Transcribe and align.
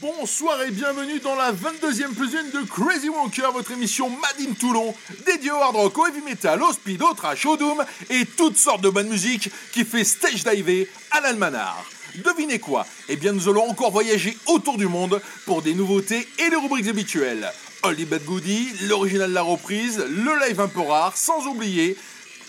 Bonsoir 0.00 0.62
et 0.62 0.70
bienvenue 0.70 1.20
dans 1.20 1.34
la 1.34 1.52
22e 1.52 2.14
plus 2.14 2.32
une 2.32 2.50
de 2.52 2.66
Crazy 2.66 3.10
Walker, 3.10 3.48
votre 3.52 3.72
émission 3.72 4.08
Mad 4.08 4.34
in 4.40 4.54
Toulon, 4.54 4.94
dédiée 5.26 5.50
au 5.50 5.56
hard 5.56 5.76
rock, 5.76 5.98
au 5.98 6.06
heavy 6.06 6.22
metal, 6.22 6.62
au 6.62 6.72
speed, 6.72 7.02
au 7.02 7.12
trash, 7.12 7.42
doom 7.42 7.84
et 8.08 8.24
toutes 8.24 8.56
sortes 8.56 8.80
de 8.80 8.88
bonne 8.88 9.10
musique 9.10 9.50
qui 9.72 9.84
fait 9.84 10.04
stage 10.04 10.42
diver 10.44 10.88
à 11.10 11.20
l'almanar. 11.20 11.84
Devinez 12.14 12.58
quoi? 12.58 12.86
Eh 13.10 13.16
bien 13.16 13.32
nous 13.32 13.46
allons 13.50 13.68
encore 13.68 13.90
voyager 13.90 14.38
autour 14.46 14.78
du 14.78 14.86
monde 14.86 15.20
pour 15.44 15.60
des 15.60 15.74
nouveautés 15.74 16.26
et 16.38 16.48
les 16.48 16.56
rubriques 16.56 16.88
habituelles. 16.88 17.52
Holly 17.82 18.06
Bad 18.06 18.24
Goody, 18.24 18.70
l'original 18.88 19.28
de 19.28 19.34
la 19.34 19.42
reprise, 19.42 19.98
le 19.98 20.48
live 20.48 20.60
un 20.60 20.68
peu 20.68 20.80
rare, 20.80 21.14
sans 21.14 21.46
oublier, 21.46 21.94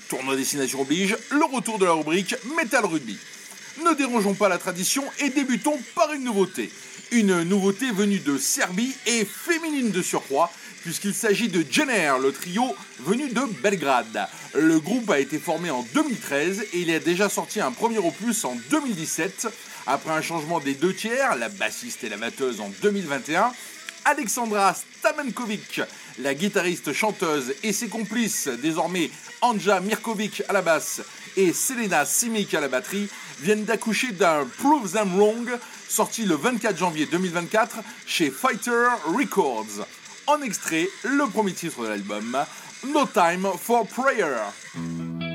tournoi 0.07 0.37
destination 0.37 0.79
oblige, 0.79 1.17
le 1.31 1.43
retour 1.43 1.79
de 1.79 1.85
la 1.85 1.93
rubrique 1.93 2.33
Metal 2.55 2.85
Rugby. 2.85 3.17
Ne 3.79 3.95
dérangeons 3.95 4.33
pas 4.33 4.49
la 4.49 4.57
tradition 4.57 5.03
et 5.19 5.29
débutons 5.29 5.79
par 5.95 6.11
une 6.13 6.23
nouveauté. 6.23 6.69
Une 7.11 7.43
nouveauté 7.43 7.91
venue 7.91 8.19
de 8.19 8.37
Serbie 8.37 8.93
et 9.05 9.25
féminine 9.25 9.91
de 9.91 10.01
surcroît, 10.01 10.51
puisqu'il 10.81 11.13
s'agit 11.13 11.47
de 11.47 11.65
Jenner, 11.69 12.13
le 12.21 12.31
trio 12.31 12.75
venu 12.99 13.29
de 13.29 13.41
Belgrade. 13.61 14.27
Le 14.53 14.79
groupe 14.79 15.09
a 15.09 15.19
été 15.19 15.39
formé 15.39 15.69
en 15.69 15.83
2013 15.93 16.65
et 16.73 16.79
il 16.79 16.91
a 16.91 16.99
déjà 16.99 17.29
sorti 17.29 17.61
un 17.61 17.71
premier 17.71 17.97
opus 17.97 18.43
en 18.45 18.55
2017. 18.69 19.47
Après 19.87 20.11
un 20.11 20.21
changement 20.21 20.59
des 20.59 20.73
deux 20.73 20.93
tiers, 20.93 21.35
la 21.35 21.49
bassiste 21.49 22.03
et 22.03 22.09
la 22.09 22.17
batteuse 22.17 22.61
en 22.61 22.71
2021, 22.81 23.51
Alexandra 24.05 24.73
Stamenkovic, 24.73 25.81
la 26.19 26.33
guitariste 26.33 26.93
chanteuse 26.93 27.53
et 27.63 27.73
ses 27.73 27.87
complices, 27.87 28.47
désormais 28.47 29.09
Anja 29.41 29.79
Mirkovic 29.79 30.43
à 30.49 30.53
la 30.53 30.61
basse 30.61 31.01
et 31.37 31.53
Selena 31.53 32.05
Simic 32.05 32.53
à 32.53 32.61
la 32.61 32.67
batterie, 32.67 33.09
viennent 33.39 33.65
d'accoucher 33.65 34.11
d'un 34.11 34.45
Prove 34.59 34.91
Them 34.91 35.15
Wrong, 35.15 35.49
sorti 35.87 36.25
le 36.25 36.35
24 36.35 36.77
janvier 36.77 37.05
2024 37.05 37.77
chez 38.05 38.29
Fighter 38.29 38.87
Records. 39.05 39.85
En 40.27 40.41
extrait, 40.41 40.87
le 41.03 41.27
premier 41.27 41.53
titre 41.53 41.83
de 41.83 41.89
l'album, 41.89 42.37
No 42.87 43.05
Time 43.05 43.47
for 43.59 43.87
Prayer. 43.87 45.30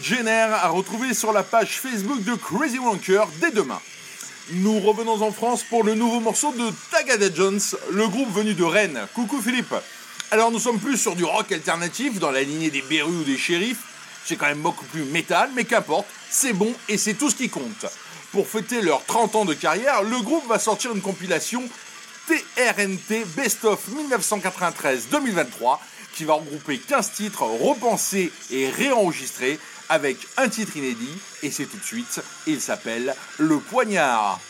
De 0.00 0.04
Jenner 0.04 0.30
à 0.30 0.68
retrouver 0.68 1.12
sur 1.12 1.32
la 1.32 1.42
page 1.42 1.78
Facebook 1.78 2.22
de 2.24 2.34
Crazy 2.34 2.78
Wanker 2.78 3.26
dès 3.40 3.50
demain. 3.50 3.80
Nous 4.52 4.80
revenons 4.80 5.20
en 5.20 5.30
France 5.30 5.62
pour 5.62 5.84
le 5.84 5.94
nouveau 5.94 6.20
morceau 6.20 6.52
de 6.52 6.72
Tagada 6.90 7.26
Jones, 7.34 7.60
le 7.90 8.08
groupe 8.08 8.32
venu 8.32 8.54
de 8.54 8.64
Rennes. 8.64 9.06
Coucou 9.14 9.42
Philippe. 9.42 9.74
Alors 10.30 10.50
nous 10.50 10.58
sommes 10.58 10.78
plus 10.78 10.96
sur 10.96 11.16
du 11.16 11.24
rock 11.24 11.52
alternatif 11.52 12.18
dans 12.18 12.30
la 12.30 12.42
lignée 12.42 12.70
des 12.70 12.82
Berus 12.82 13.20
ou 13.20 13.24
des 13.24 13.36
Shérifs. 13.36 13.82
C'est 14.24 14.36
quand 14.36 14.46
même 14.46 14.62
beaucoup 14.62 14.86
plus 14.86 15.04
métal, 15.04 15.50
mais 15.54 15.64
qu'importe, 15.64 16.06
c'est 16.30 16.54
bon 16.54 16.72
et 16.88 16.96
c'est 16.96 17.14
tout 17.14 17.28
ce 17.28 17.36
qui 17.36 17.50
compte. 17.50 17.86
Pour 18.32 18.46
fêter 18.48 18.80
leurs 18.80 19.04
30 19.04 19.36
ans 19.36 19.44
de 19.44 19.54
carrière, 19.54 20.02
le 20.02 20.20
groupe 20.22 20.46
va 20.48 20.58
sortir 20.58 20.92
une 20.92 21.02
compilation 21.02 21.62
TRNT 22.26 23.24
Best 23.36 23.64
of 23.64 23.80
1993-2023 24.10 25.78
qui 26.14 26.24
va 26.24 26.34
regrouper 26.34 26.78
15 26.78 27.12
titres 27.12 27.42
repensés 27.42 28.32
et 28.50 28.68
réenregistrés 28.70 29.58
avec 29.90 30.16
un 30.38 30.48
titre 30.48 30.76
inédit 30.76 31.18
et 31.42 31.50
c'est 31.50 31.66
tout 31.66 31.76
de 31.76 31.84
suite, 31.84 32.22
il 32.46 32.60
s'appelle 32.60 33.14
Le 33.38 33.58
Poignard. 33.58 34.40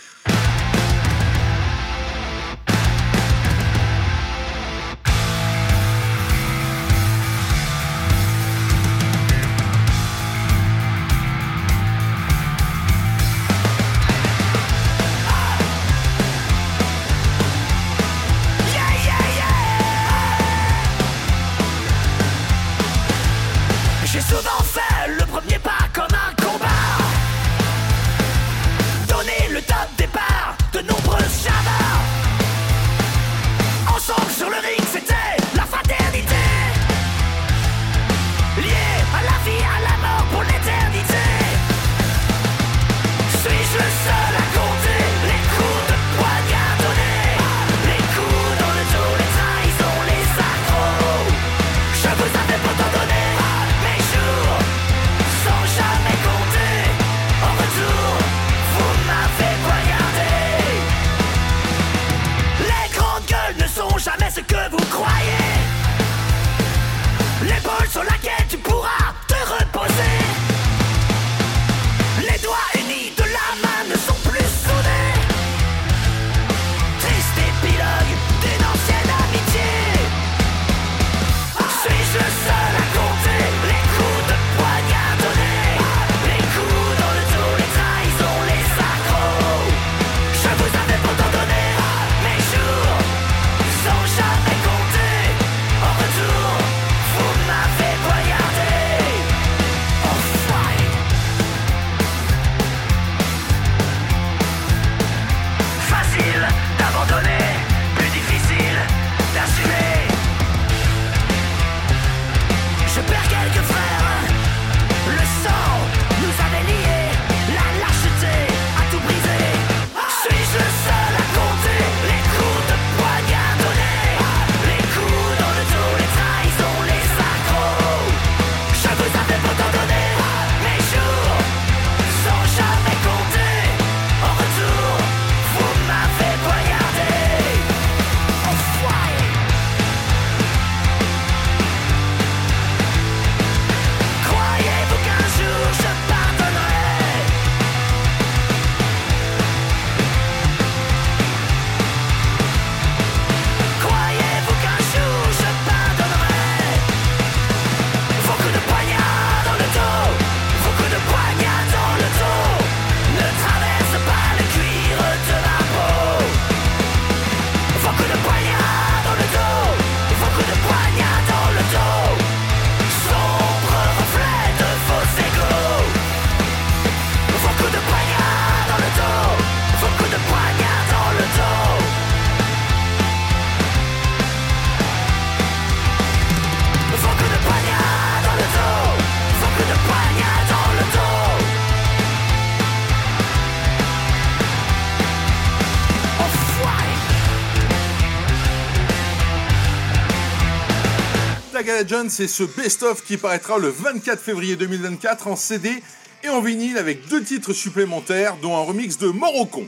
John, 201.87 202.11
c'est 202.11 202.29
ce 202.29 202.43
best-of 202.43 203.05
qui 203.05 203.17
paraîtra 203.17 203.59
le 203.59 203.69
24 203.69 204.21
février 204.21 204.57
2024 204.57 205.29
en 205.29 205.37
CD 205.37 205.83
et 206.23 206.29
en 206.29 206.41
vinyle 206.41 206.77
avec 206.77 207.09
deux 207.09 207.23
titres 207.23 207.53
supplémentaires, 207.53 208.37
dont 208.43 208.57
un 208.57 208.63
remix 208.63 208.99
de 208.99 209.09
Morocon. 209.09 209.67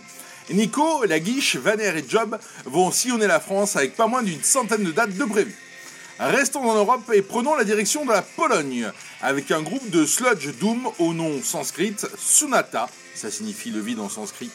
Nico, 0.50 1.04
La 1.04 1.20
Guiche, 1.20 1.56
Vaner 1.56 1.96
et 1.96 2.04
Job 2.06 2.38
vont 2.66 2.90
sillonner 2.90 3.26
la 3.26 3.40
France 3.40 3.76
avec 3.76 3.96
pas 3.96 4.08
moins 4.08 4.22
d'une 4.22 4.42
centaine 4.42 4.84
de 4.84 4.92
dates 4.92 5.16
de 5.16 5.24
prévues. 5.24 5.56
Restons 6.18 6.68
en 6.68 6.74
Europe 6.74 7.10
et 7.14 7.22
prenons 7.22 7.54
la 7.54 7.64
direction 7.64 8.04
de 8.04 8.12
la 8.12 8.22
Pologne 8.22 8.90
avec 9.22 9.50
un 9.50 9.62
groupe 9.62 9.88
de 9.90 10.04
sludge 10.04 10.48
doom 10.60 10.88
au 10.98 11.14
nom 11.14 11.42
sanskrit 11.42 11.96
Sunata, 12.18 12.88
ça 13.14 13.30
signifie 13.30 13.70
le 13.70 13.80
vide 13.80 14.00
en 14.00 14.08
sanskrit. 14.08 14.50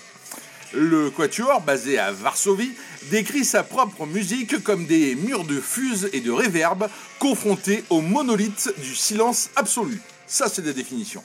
Le 0.73 1.09
quatuor, 1.09 1.61
basé 1.61 1.97
à 1.97 2.11
Varsovie, 2.11 2.73
décrit 3.09 3.45
sa 3.45 3.63
propre 3.63 4.05
musique 4.05 4.63
comme 4.63 4.85
des 4.85 5.15
murs 5.15 5.45
de 5.45 5.61
fuse 5.61 6.09
et 6.13 6.19
de 6.19 6.31
réverb 6.31 6.89
confrontés 7.19 7.83
au 7.89 8.01
monolithe 8.01 8.73
du 8.79 8.95
silence 8.95 9.49
absolu. 9.55 10.01
Ça, 10.27 10.49
c'est 10.49 10.61
des 10.61 10.73
définitions. 10.73 11.23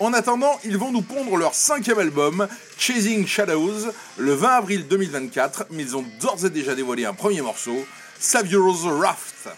En 0.00 0.12
attendant, 0.12 0.58
ils 0.64 0.76
vont 0.76 0.90
nous 0.90 1.02
pondre 1.02 1.36
leur 1.36 1.54
cinquième 1.54 2.00
album, 2.00 2.48
Chasing 2.76 3.24
Shadows, 3.24 3.92
le 4.16 4.34
20 4.34 4.48
avril 4.48 4.88
2024, 4.88 5.66
mais 5.70 5.84
ils 5.84 5.96
ont 5.96 6.04
d'ores 6.20 6.44
et 6.44 6.50
déjà 6.50 6.74
dévoilé 6.74 7.04
un 7.04 7.14
premier 7.14 7.40
morceau, 7.40 7.86
Saviour's 8.18 8.84
Raft. 8.84 9.48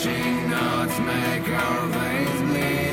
Itching 0.00 0.48
knots 0.48 0.96
make 1.00 1.48
our 1.48 1.86
veins 1.88 2.42
bleed. 2.52 2.87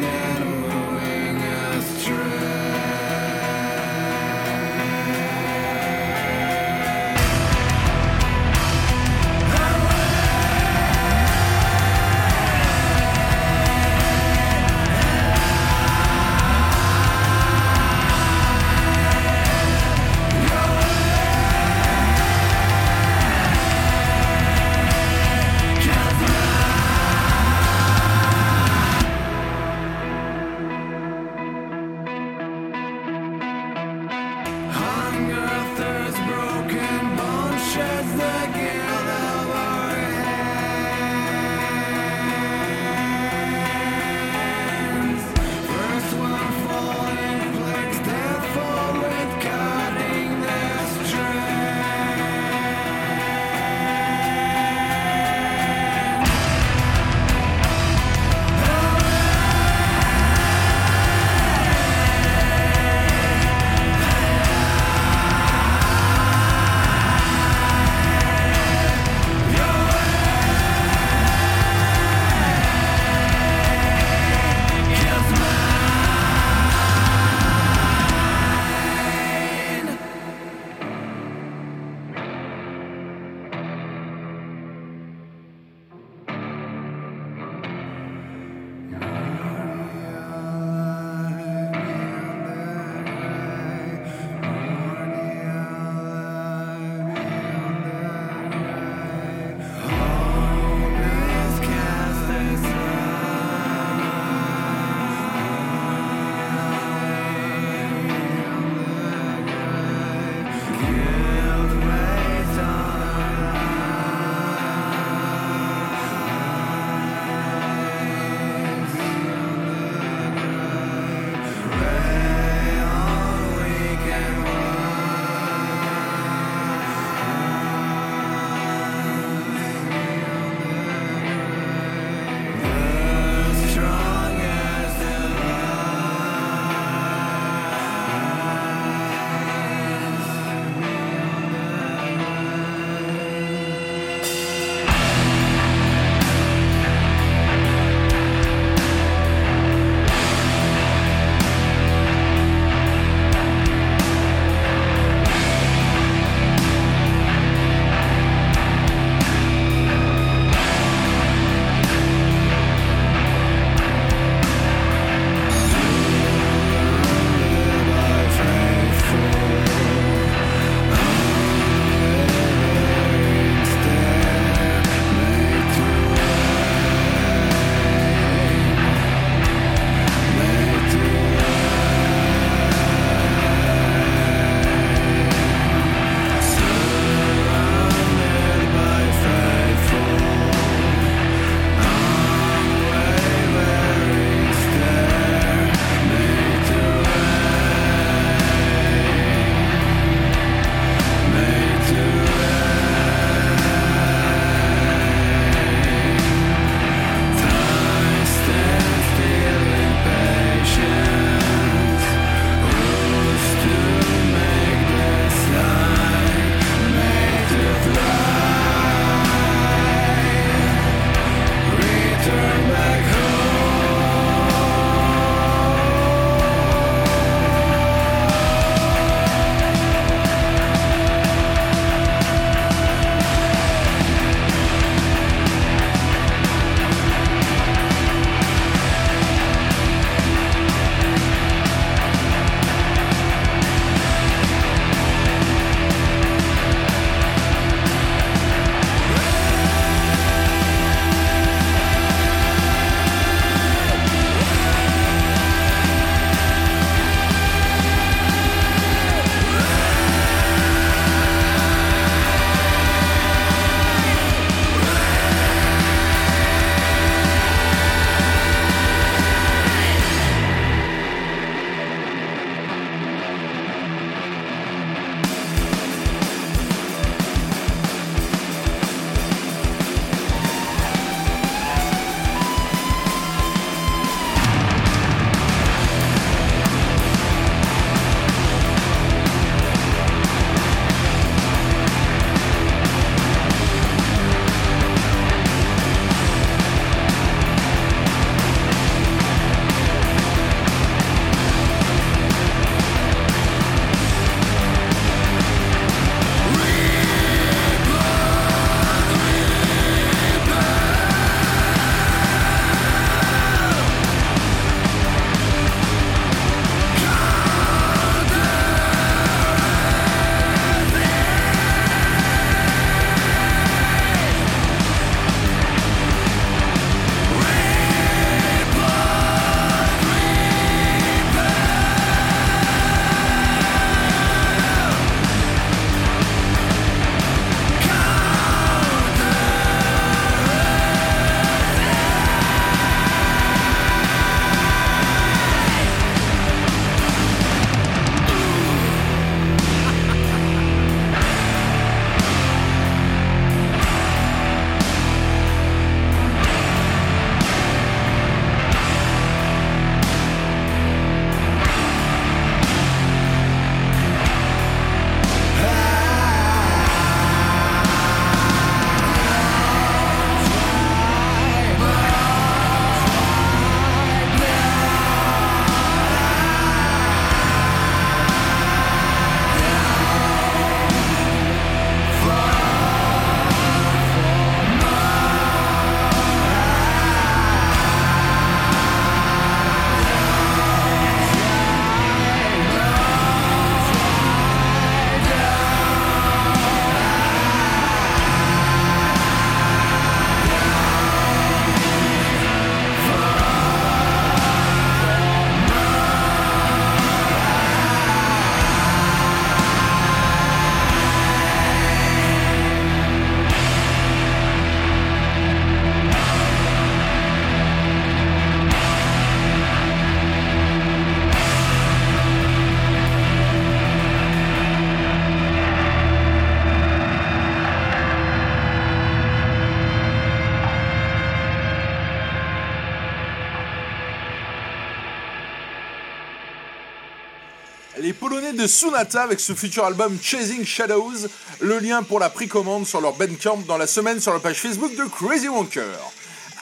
Polonais 438.19 438.53
de 438.53 438.65
Sunata 438.65 439.23
avec 439.23 439.39
ce 439.39 439.53
futur 439.53 439.85
album 439.85 440.17
Chasing 440.21 440.65
Shadows, 440.65 441.27
le 441.59 441.79
lien 441.79 442.01
pour 442.01 442.19
la 442.19 442.29
précommande 442.29 442.87
sur 442.87 443.01
leur 443.01 443.13
Bandcamp 443.13 443.63
dans 443.67 443.77
la 443.77 443.87
semaine 443.87 444.21
sur 444.21 444.33
la 444.33 444.39
page 444.39 444.61
Facebook 444.61 444.95
de 444.95 445.03
Crazy 445.03 445.49
Wonker. 445.49 445.99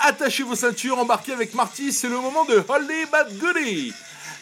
Attachez 0.01 0.43
vos 0.43 0.55
ceintures, 0.55 0.97
embarquez 0.97 1.31
avec 1.31 1.53
Marty, 1.53 1.93
c'est 1.93 2.09
le 2.09 2.19
moment 2.19 2.45
de 2.45 2.63
Holly 2.67 3.05
Bad 3.11 3.37
Goody. 3.37 3.93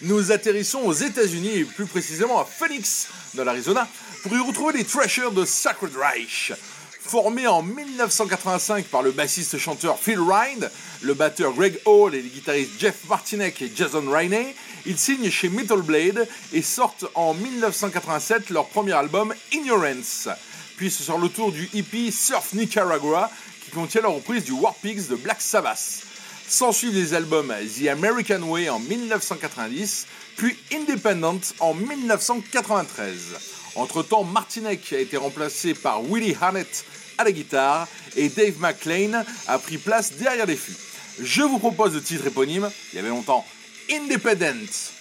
Nous 0.03 0.31
atterrissons 0.31 0.79
aux 0.79 0.93
États-Unis 0.93 1.57
et 1.57 1.65
plus 1.65 1.85
précisément 1.85 2.39
à 2.39 2.45
Phoenix, 2.45 3.07
dans 3.33 3.43
l'Arizona, 3.43 3.87
pour 4.23 4.33
y 4.33 4.39
retrouver 4.39 4.77
les 4.77 4.85
Thrashers 4.85 5.31
de 5.31 5.43
Sacred 5.43 5.95
Reich. 5.95 6.53
Formés 7.01 7.47
en 7.47 7.61
1985 7.61 8.85
par 8.85 9.01
le 9.01 9.11
bassiste-chanteur 9.11 9.99
Phil 9.99 10.19
Rind, 10.19 10.71
le 11.01 11.13
batteur 11.13 11.51
Greg 11.53 11.79
Hall 11.85 12.15
et 12.15 12.21
les 12.21 12.29
guitaristes 12.29 12.71
Jeff 12.79 12.95
Martinek 13.09 13.61
et 13.61 13.71
Jason 13.75 14.09
Rainey, 14.09 14.55
ils 14.85 14.97
signent 14.97 15.29
chez 15.29 15.49
Metal 15.49 15.81
Blade 15.81 16.27
et 16.53 16.61
sortent 16.61 17.05
en 17.15 17.33
1987 17.33 18.49
leur 18.49 18.67
premier 18.67 18.93
album 18.93 19.33
Ignorance. 19.51 20.29
Puis 20.77 20.89
ce 20.89 21.03
sort 21.03 21.19
le 21.19 21.29
tour 21.29 21.51
du 21.51 21.69
hippie 21.73 22.11
Surf 22.11 22.53
Nicaragua 22.53 23.29
qui 23.63 23.71
contient 23.71 24.01
la 24.01 24.07
reprise 24.09 24.43
du 24.43 24.51
War 24.51 24.73
Pigs 24.75 25.07
de 25.07 25.15
Black 25.15 25.41
Sabbath. 25.41 26.03
S'ensuivent 26.47 26.95
les 26.95 27.13
albums 27.13 27.53
The 27.77 27.87
American 27.87 28.41
Way 28.43 28.69
en 28.69 28.79
1990, 28.79 30.07
puis 30.35 30.57
Independent 30.73 31.53
en 31.59 31.73
1993. 31.73 33.17
Entre-temps, 33.75 34.23
Martinek 34.23 34.91
a 34.91 34.99
été 34.99 35.15
remplacé 35.15 35.73
par 35.73 36.03
Willie 36.03 36.35
Harnett 36.39 36.83
à 37.17 37.23
la 37.23 37.31
guitare 37.31 37.87
et 38.15 38.29
Dave 38.29 38.59
McLean 38.59 39.23
a 39.47 39.59
pris 39.59 39.77
place 39.77 40.13
derrière 40.13 40.45
les 40.45 40.55
fûts. 40.55 40.75
Je 41.21 41.43
vous 41.43 41.59
propose 41.59 41.93
le 41.93 42.01
titre 42.01 42.27
éponyme, 42.27 42.69
il 42.91 42.95
y 42.95 42.99
avait 42.99 43.09
longtemps, 43.09 43.45
Independent. 43.91 45.00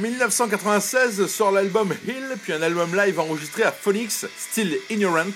1996 0.00 1.26
sort 1.26 1.52
l'album 1.52 1.94
Hill, 2.08 2.36
puis 2.42 2.54
un 2.54 2.62
album 2.62 2.96
live 2.96 3.20
enregistré 3.20 3.64
à 3.64 3.72
Phoenix, 3.72 4.26
Still 4.38 4.78
Ignorant, 4.88 5.26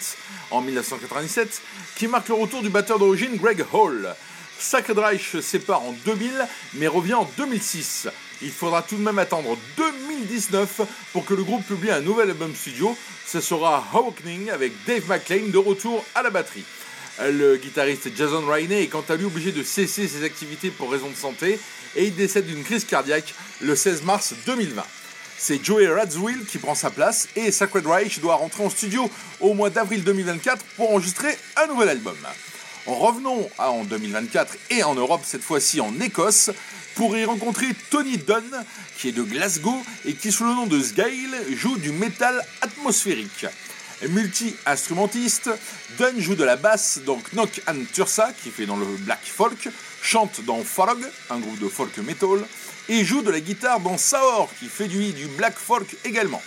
en 0.50 0.62
1997, 0.62 1.60
qui 1.96 2.08
marque 2.08 2.28
le 2.28 2.34
retour 2.34 2.62
du 2.62 2.70
batteur 2.70 2.98
d'origine 2.98 3.36
Greg 3.36 3.62
Hall. 3.72 4.14
Sacred 4.58 4.98
Reich 4.98 5.38
sépare 5.40 5.82
en 5.82 5.94
2000, 6.06 6.32
mais 6.74 6.86
revient 6.86 7.14
en 7.14 7.28
2006. 7.36 8.08
Il 8.40 8.50
faudra 8.50 8.80
tout 8.80 8.96
de 8.96 9.02
même 9.02 9.18
attendre 9.18 9.58
2019 9.76 10.80
pour 11.12 11.26
que 11.26 11.34
le 11.34 11.44
groupe 11.44 11.66
publie 11.66 11.90
un 11.90 12.00
nouvel 12.00 12.30
album 12.30 12.54
studio. 12.54 12.96
Ce 13.26 13.42
sera 13.42 13.84
Awakening 13.92 14.48
avec 14.48 14.72
Dave 14.86 15.06
McLean 15.08 15.48
de 15.48 15.58
retour 15.58 16.02
à 16.14 16.22
la 16.22 16.30
batterie. 16.30 16.64
Le 17.22 17.56
guitariste 17.56 18.08
Jason 18.16 18.44
Rainey 18.44 18.82
est 18.82 18.86
quant 18.88 19.04
à 19.08 19.14
lui 19.14 19.24
obligé 19.24 19.52
de 19.52 19.62
cesser 19.62 20.08
ses 20.08 20.24
activités 20.24 20.70
pour 20.70 20.90
raison 20.90 21.08
de 21.08 21.14
santé 21.14 21.60
et 21.94 22.06
il 22.06 22.14
décède 22.14 22.46
d'une 22.46 22.64
crise 22.64 22.84
cardiaque 22.84 23.34
le 23.60 23.76
16 23.76 24.02
mars 24.02 24.34
2020. 24.46 24.82
C'est 25.38 25.64
Joey 25.64 25.86
Radziwill 25.86 26.44
qui 26.44 26.58
prend 26.58 26.74
sa 26.74 26.90
place 26.90 27.28
et 27.36 27.52
Sacred 27.52 27.86
Reich 27.86 28.18
doit 28.18 28.34
rentrer 28.34 28.64
en 28.64 28.70
studio 28.70 29.08
au 29.40 29.54
mois 29.54 29.70
d'avril 29.70 30.02
2024 30.02 30.64
pour 30.76 30.90
enregistrer 30.90 31.38
un 31.56 31.68
nouvel 31.68 31.90
album. 31.90 32.16
Revenons 32.86 33.48
en 33.58 33.84
2024 33.84 34.56
et 34.70 34.82
en 34.82 34.94
Europe, 34.94 35.22
cette 35.24 35.42
fois-ci 35.42 35.80
en 35.80 35.98
Écosse, 36.00 36.50
pour 36.96 37.16
y 37.16 37.24
rencontrer 37.24 37.68
Tony 37.90 38.18
Dunn, 38.18 38.64
qui 38.98 39.08
est 39.08 39.12
de 39.12 39.22
Glasgow 39.22 39.82
et 40.04 40.14
qui, 40.14 40.32
sous 40.32 40.44
le 40.44 40.54
nom 40.54 40.66
de 40.66 40.80
Sgail, 40.80 41.30
joue 41.52 41.76
du 41.76 41.92
métal 41.92 42.44
atmosphérique. 42.60 43.46
Multi-instrumentiste, 44.08 45.50
Dunn 45.98 46.20
joue 46.20 46.34
de 46.34 46.44
la 46.44 46.56
basse 46.56 47.00
dans 47.06 47.18
Knock 47.32 47.62
and 47.68 47.84
Tursa, 47.92 48.32
qui 48.42 48.50
fait 48.50 48.66
dans 48.66 48.76
le 48.76 48.86
black 49.00 49.20
folk, 49.24 49.68
chante 50.02 50.44
dans 50.44 50.62
Fog, 50.62 50.98
un 51.30 51.38
groupe 51.38 51.58
de 51.58 51.68
folk 51.68 51.96
metal, 51.98 52.44
et 52.88 53.04
joue 53.04 53.22
de 53.22 53.30
la 53.30 53.40
guitare 53.40 53.80
dans 53.80 53.96
Saor, 53.96 54.50
qui 54.58 54.66
fait 54.66 54.88
du, 54.88 55.12
black 55.36 55.56
folk 55.56 55.96
également. 56.04 56.42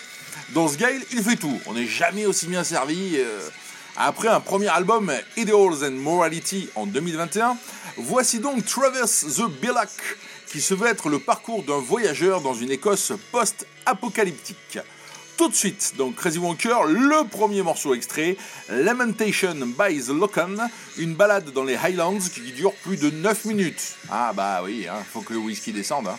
Dans 0.49 0.67
Sgail, 0.67 1.01
il 1.11 1.23
fait 1.23 1.35
tout, 1.35 1.59
on 1.65 1.73
n'est 1.73 1.87
jamais 1.87 2.25
aussi 2.25 2.47
bien 2.47 2.63
servi. 2.63 3.17
Euh, 3.17 3.49
après 3.95 4.27
un 4.27 4.39
premier 4.39 4.67
album, 4.67 5.11
Ideals 5.37 5.83
and 5.83 5.91
Morality, 5.91 6.69
en 6.75 6.85
2021, 6.85 7.57
voici 7.97 8.39
donc 8.39 8.63
Traverse 8.65 9.25
the 9.37 9.49
Billac, 9.59 9.89
qui 10.47 10.61
se 10.61 10.75
veut 10.75 10.87
être 10.87 11.09
le 11.09 11.19
parcours 11.19 11.63
d'un 11.63 11.79
voyageur 11.79 12.41
dans 12.41 12.53
une 12.53 12.71
Écosse 12.71 13.13
post-apocalyptique. 13.31 14.79
Tout 15.37 15.49
de 15.49 15.55
suite, 15.55 15.93
donc 15.97 16.15
Crazy 16.15 16.39
Wonker, 16.39 16.85
le 16.87 17.27
premier 17.27 17.61
morceau 17.61 17.93
extrait, 17.93 18.37
Lamentation 18.69 19.53
by 19.53 20.01
the 20.01 20.09
Locan, 20.09 20.55
une 20.97 21.13
balade 21.13 21.51
dans 21.51 21.63
les 21.63 21.75
Highlands 21.75 22.17
qui 22.17 22.51
dure 22.53 22.73
plus 22.73 22.97
de 22.97 23.11
9 23.11 23.45
minutes. 23.45 23.97
Ah 24.09 24.33
bah 24.35 24.61
oui, 24.63 24.87
hein, 24.89 24.97
faut 25.13 25.21
que 25.21 25.33
le 25.33 25.39
whisky 25.39 25.71
descende. 25.71 26.07
Hein. 26.07 26.17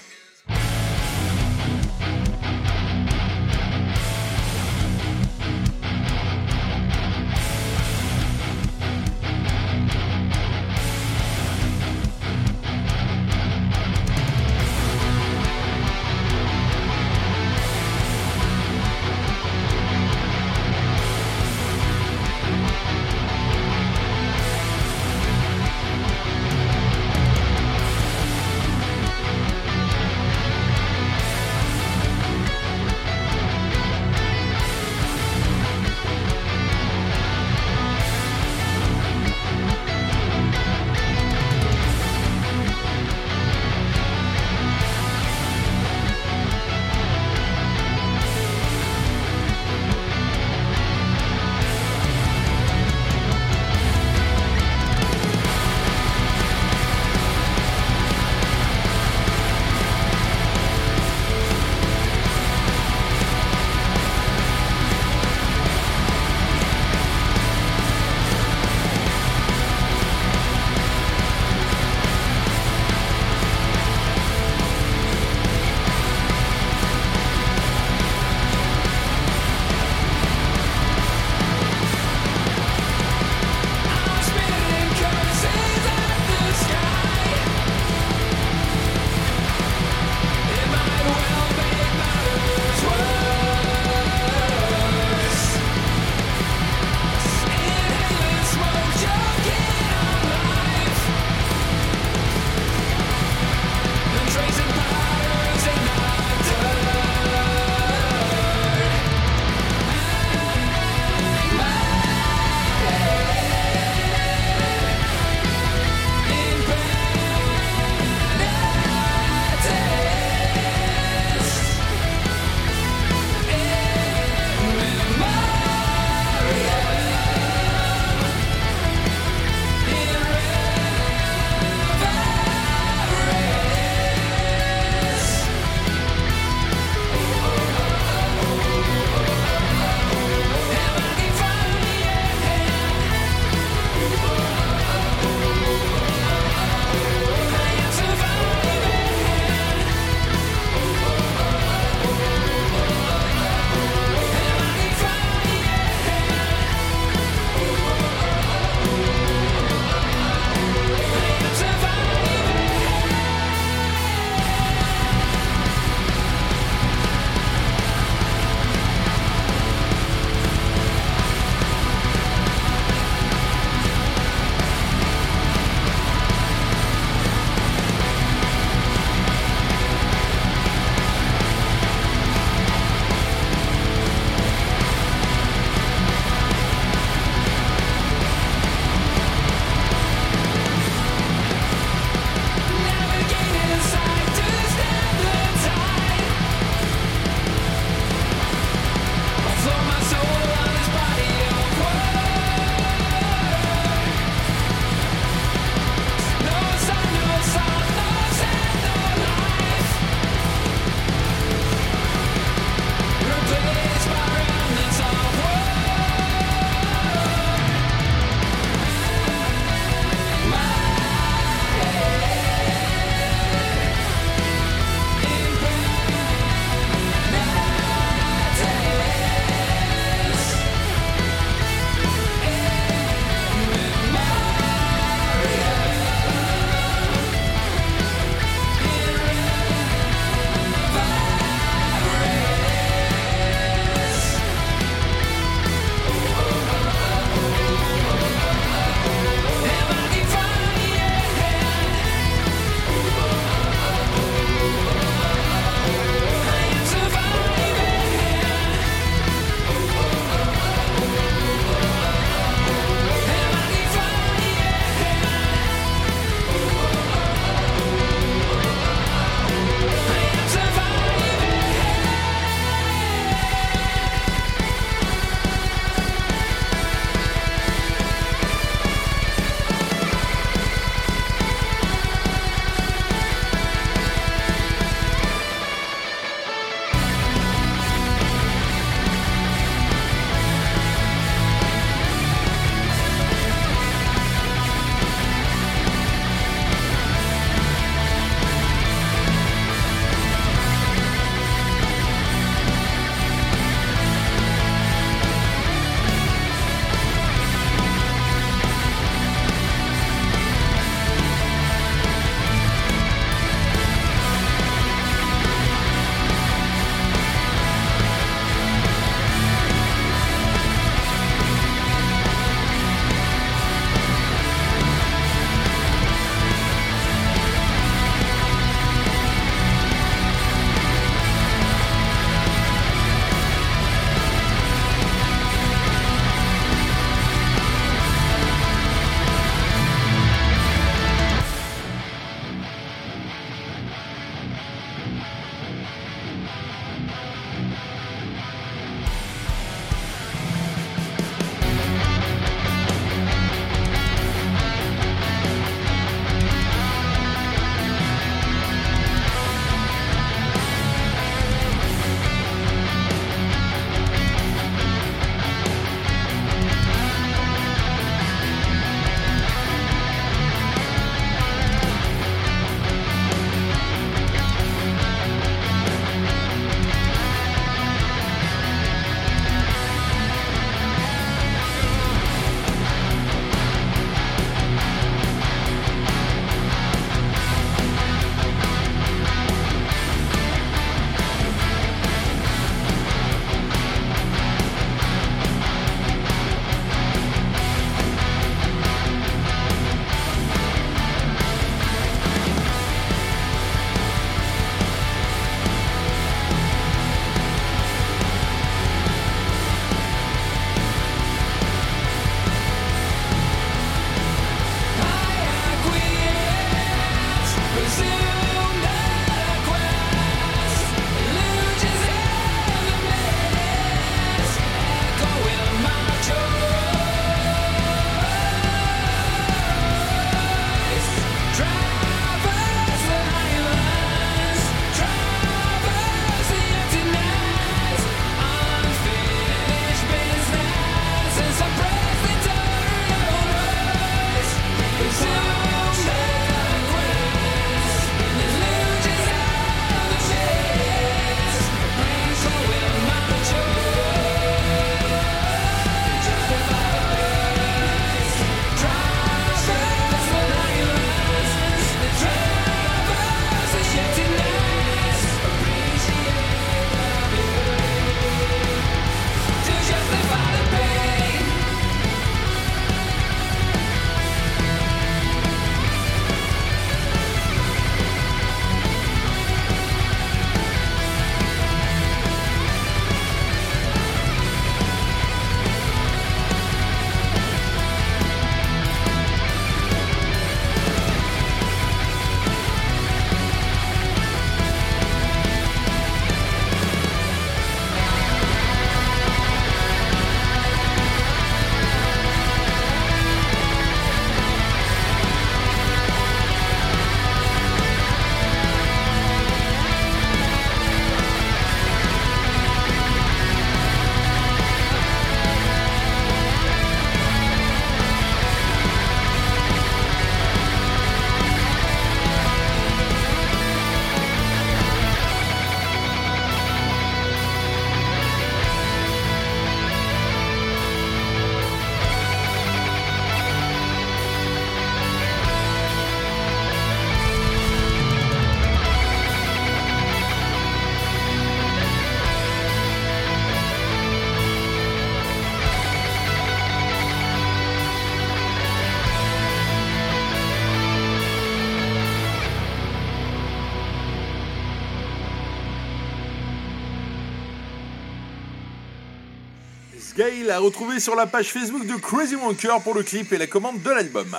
Gale 560.19 560.51
a 560.51 560.59
retrouvé 560.59 560.99
sur 560.99 561.15
la 561.15 561.29
page 561.29 561.53
Facebook 561.53 561.87
de 561.87 561.95
Crazy 561.95 562.35
Wonker 562.35 562.81
pour 562.83 562.93
le 562.93 563.05
clip 563.05 563.33
et 563.33 563.39
la 563.39 563.47
commande 563.47 563.81
de 563.83 563.91
l'album. 563.91 564.37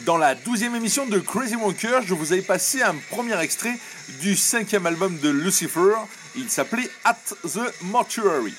Dans 0.00 0.16
la 0.16 0.34
douzième 0.34 0.74
émission 0.74 1.06
de 1.06 1.20
Crazy 1.20 1.54
Wonker, 1.54 2.00
je 2.04 2.12
vous 2.12 2.32
avais 2.32 2.42
passé 2.42 2.82
un 2.82 2.96
premier 3.08 3.40
extrait 3.40 3.78
du 4.20 4.34
cinquième 4.34 4.84
album 4.84 5.16
de 5.18 5.28
Lucifer. 5.28 5.94
Il 6.34 6.50
s'appelait 6.50 6.90
At 7.04 7.20
the 7.44 7.60
Mortuary. 7.82 8.52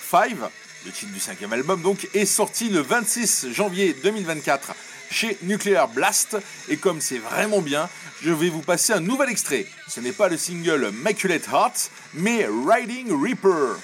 Five, 0.00 0.48
le 0.86 0.90
titre 0.90 1.12
du 1.12 1.20
cinquième 1.20 1.52
album 1.52 1.82
donc, 1.82 2.08
est 2.12 2.26
sorti 2.26 2.68
le 2.68 2.80
26 2.80 3.52
janvier 3.52 3.94
2024 4.02 4.74
chez 5.12 5.38
Nuclear 5.42 5.86
Blast. 5.86 6.36
Et 6.68 6.78
comme 6.78 7.00
c'est 7.00 7.18
vraiment 7.18 7.60
bien, 7.60 7.88
je 8.24 8.32
vais 8.32 8.48
vous 8.48 8.62
passer 8.62 8.92
un 8.92 9.00
nouvel 9.00 9.30
extrait. 9.30 9.66
Ce 9.86 10.00
n'est 10.00 10.10
pas 10.10 10.28
le 10.28 10.36
single 10.36 10.90
Maculate 10.94 11.46
Heart, 11.46 11.92
mais 12.14 12.48
Riding 12.66 13.12
Reaper. 13.22 13.76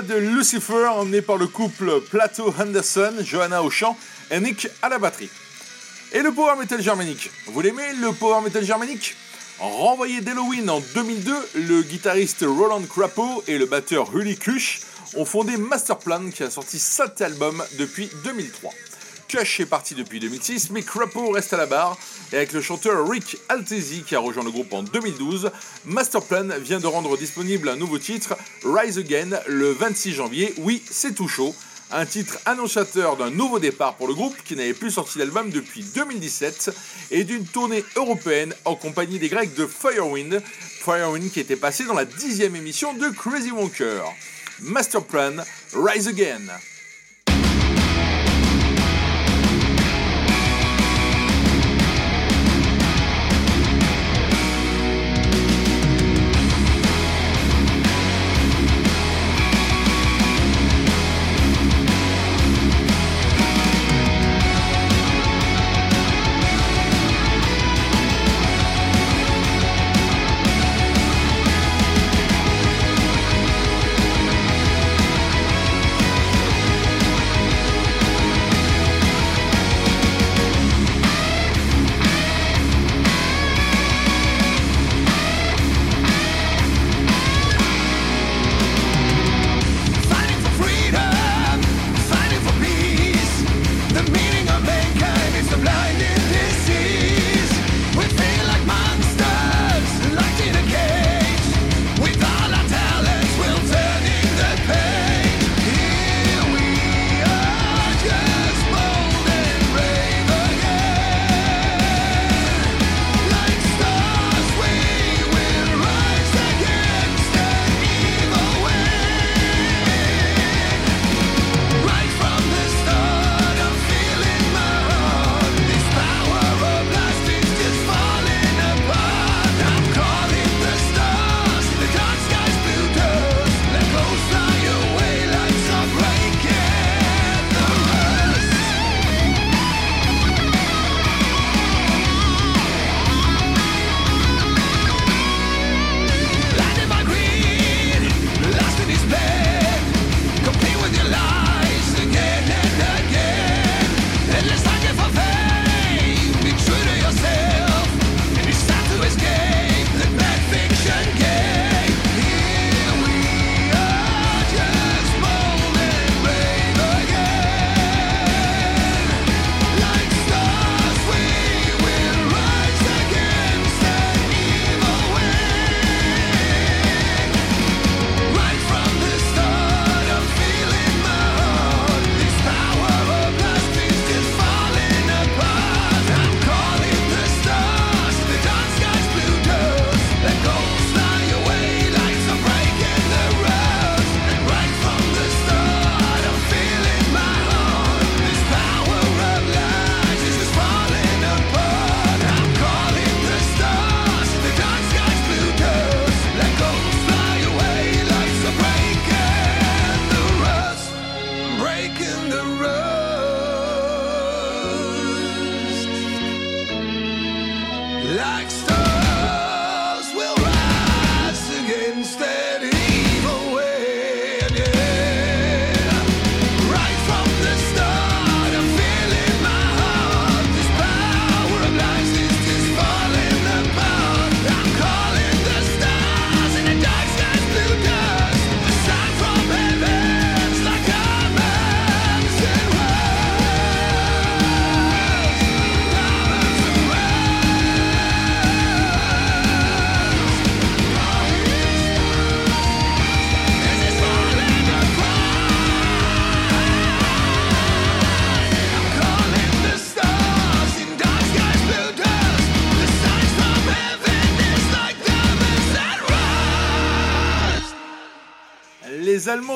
De 0.00 0.14
Lucifer, 0.14 0.86
emmené 0.86 1.20
par 1.20 1.36
le 1.36 1.46
couple 1.46 2.00
Plato 2.10 2.54
Henderson, 2.58 3.12
Johanna 3.20 3.62
au 3.62 3.68
chant 3.68 3.98
et 4.30 4.40
Nick 4.40 4.68
à 4.80 4.88
la 4.88 4.98
batterie. 4.98 5.28
Et 6.12 6.22
le 6.22 6.32
power 6.32 6.56
metal 6.58 6.80
germanique 6.80 7.30
Vous 7.48 7.60
l'aimez 7.60 7.92
le 8.00 8.12
power 8.12 8.40
metal 8.42 8.64
germanique? 8.64 9.14
Renvoyé 9.58 10.22
d'Halloween 10.22 10.70
en 10.70 10.80
2002, 10.94 11.34
le 11.66 11.82
guitariste 11.82 12.42
Roland 12.48 12.82
Crapo 12.82 13.44
et 13.46 13.58
le 13.58 13.66
batteur 13.66 14.08
Hully 14.16 14.38
Kusch 14.38 14.80
ont 15.14 15.26
fondé 15.26 15.58
Masterplan 15.58 16.30
qui 16.30 16.42
a 16.42 16.50
sorti 16.50 16.78
7 16.78 17.20
albums 17.20 17.62
depuis 17.78 18.08
2003. 18.24 18.72
Kush 19.32 19.60
est 19.60 19.66
parti 19.66 19.94
depuis 19.94 20.20
2006, 20.20 20.68
mais 20.72 20.82
Crapo 20.82 21.30
reste 21.30 21.54
à 21.54 21.56
la 21.56 21.64
barre. 21.64 21.96
Et 22.32 22.36
avec 22.36 22.52
le 22.52 22.60
chanteur 22.60 23.08
Rick 23.08 23.38
Altesi 23.48 24.02
qui 24.06 24.14
a 24.14 24.20
rejoint 24.20 24.44
le 24.44 24.50
groupe 24.50 24.70
en 24.74 24.82
2012, 24.82 25.50
Masterplan 25.86 26.48
vient 26.60 26.80
de 26.80 26.86
rendre 26.86 27.16
disponible 27.16 27.70
un 27.70 27.76
nouveau 27.76 27.98
titre, 27.98 28.36
Rise 28.62 28.98
Again, 28.98 29.40
le 29.46 29.72
26 29.72 30.12
janvier. 30.12 30.52
Oui, 30.58 30.82
c'est 30.90 31.14
tout 31.14 31.28
chaud. 31.28 31.54
Un 31.90 32.04
titre 32.04 32.36
annonciateur 32.44 33.16
d'un 33.16 33.30
nouveau 33.30 33.58
départ 33.58 33.94
pour 33.94 34.06
le 34.06 34.12
groupe 34.12 34.36
qui 34.44 34.54
n'avait 34.54 34.74
plus 34.74 34.90
sorti 34.90 35.16
d'album 35.16 35.48
depuis 35.48 35.82
2017 35.82 36.70
et 37.10 37.24
d'une 37.24 37.46
tournée 37.46 37.86
européenne 37.96 38.54
en 38.66 38.74
compagnie 38.74 39.18
des 39.18 39.30
Grecs 39.30 39.54
de 39.54 39.66
Firewind. 39.66 40.42
Firewind 40.84 41.32
qui 41.32 41.40
était 41.40 41.56
passé 41.56 41.84
dans 41.84 41.94
la 41.94 42.04
dixième 42.04 42.54
émission 42.54 42.92
de 42.92 43.08
Crazy 43.08 43.50
Wonker. 43.50 44.02
Masterplan, 44.60 45.36
Rise 45.72 46.08
Again. 46.08 46.42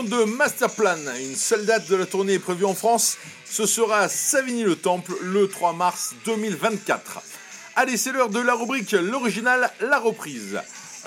De 0.06 0.24
Masterplan. 0.24 0.98
Une 1.20 1.34
seule 1.34 1.66
date 1.66 1.88
de 1.88 1.96
la 1.96 2.06
tournée 2.06 2.34
est 2.34 2.38
prévue 2.38 2.64
en 2.64 2.74
France. 2.74 3.18
Ce 3.44 3.66
sera 3.66 4.08
Savigny-le-Temple 4.08 5.12
le 5.22 5.48
3 5.48 5.72
mars 5.72 6.14
2024. 6.24 7.20
Allez, 7.74 7.96
c'est 7.96 8.12
l'heure 8.12 8.28
de 8.28 8.40
la 8.40 8.54
rubrique 8.54 8.92
L'original, 8.92 9.70
la 9.80 9.98
reprise. 9.98 10.60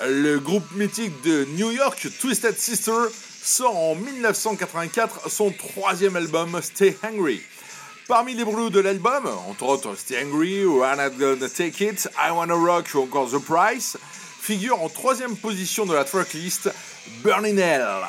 Le 0.06 0.38
groupe 0.40 0.70
mythique 0.76 1.22
de 1.24 1.46
New 1.58 1.72
York, 1.72 2.08
Twisted 2.20 2.58
Sister, 2.58 2.92
sort 3.42 3.78
en 3.78 3.96
1984 3.96 5.30
son 5.30 5.52
troisième 5.52 6.16
album, 6.16 6.60
Stay 6.62 6.98
Hungry. 7.04 7.42
Parmi 8.08 8.34
les 8.34 8.44
brûlures 8.44 8.72
de 8.72 8.80
l'album, 8.80 9.28
entre 9.50 9.64
autres 9.64 9.96
Stay 9.96 10.22
Hungry, 10.22 10.66
We're 10.66 10.96
Not 10.96 11.18
Gonna 11.18 11.50
Take 11.50 11.86
It, 11.86 12.10
I 12.18 12.32
Wanna 12.32 12.56
Rock 12.56 12.90
ou 12.96 13.00
encore 13.00 13.30
The 13.30 13.40
Price, 13.40 13.98
figure 14.42 14.82
en 14.82 14.90
troisième 14.90 15.36
position 15.36 15.86
de 15.86 15.94
la 15.94 16.04
tracklist 16.04 16.70
Burning 17.24 17.60
Hell. 17.60 18.04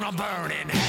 Gonna 0.00 0.12
burn 0.12 0.52
in 0.52 0.68
hell. 0.68 0.87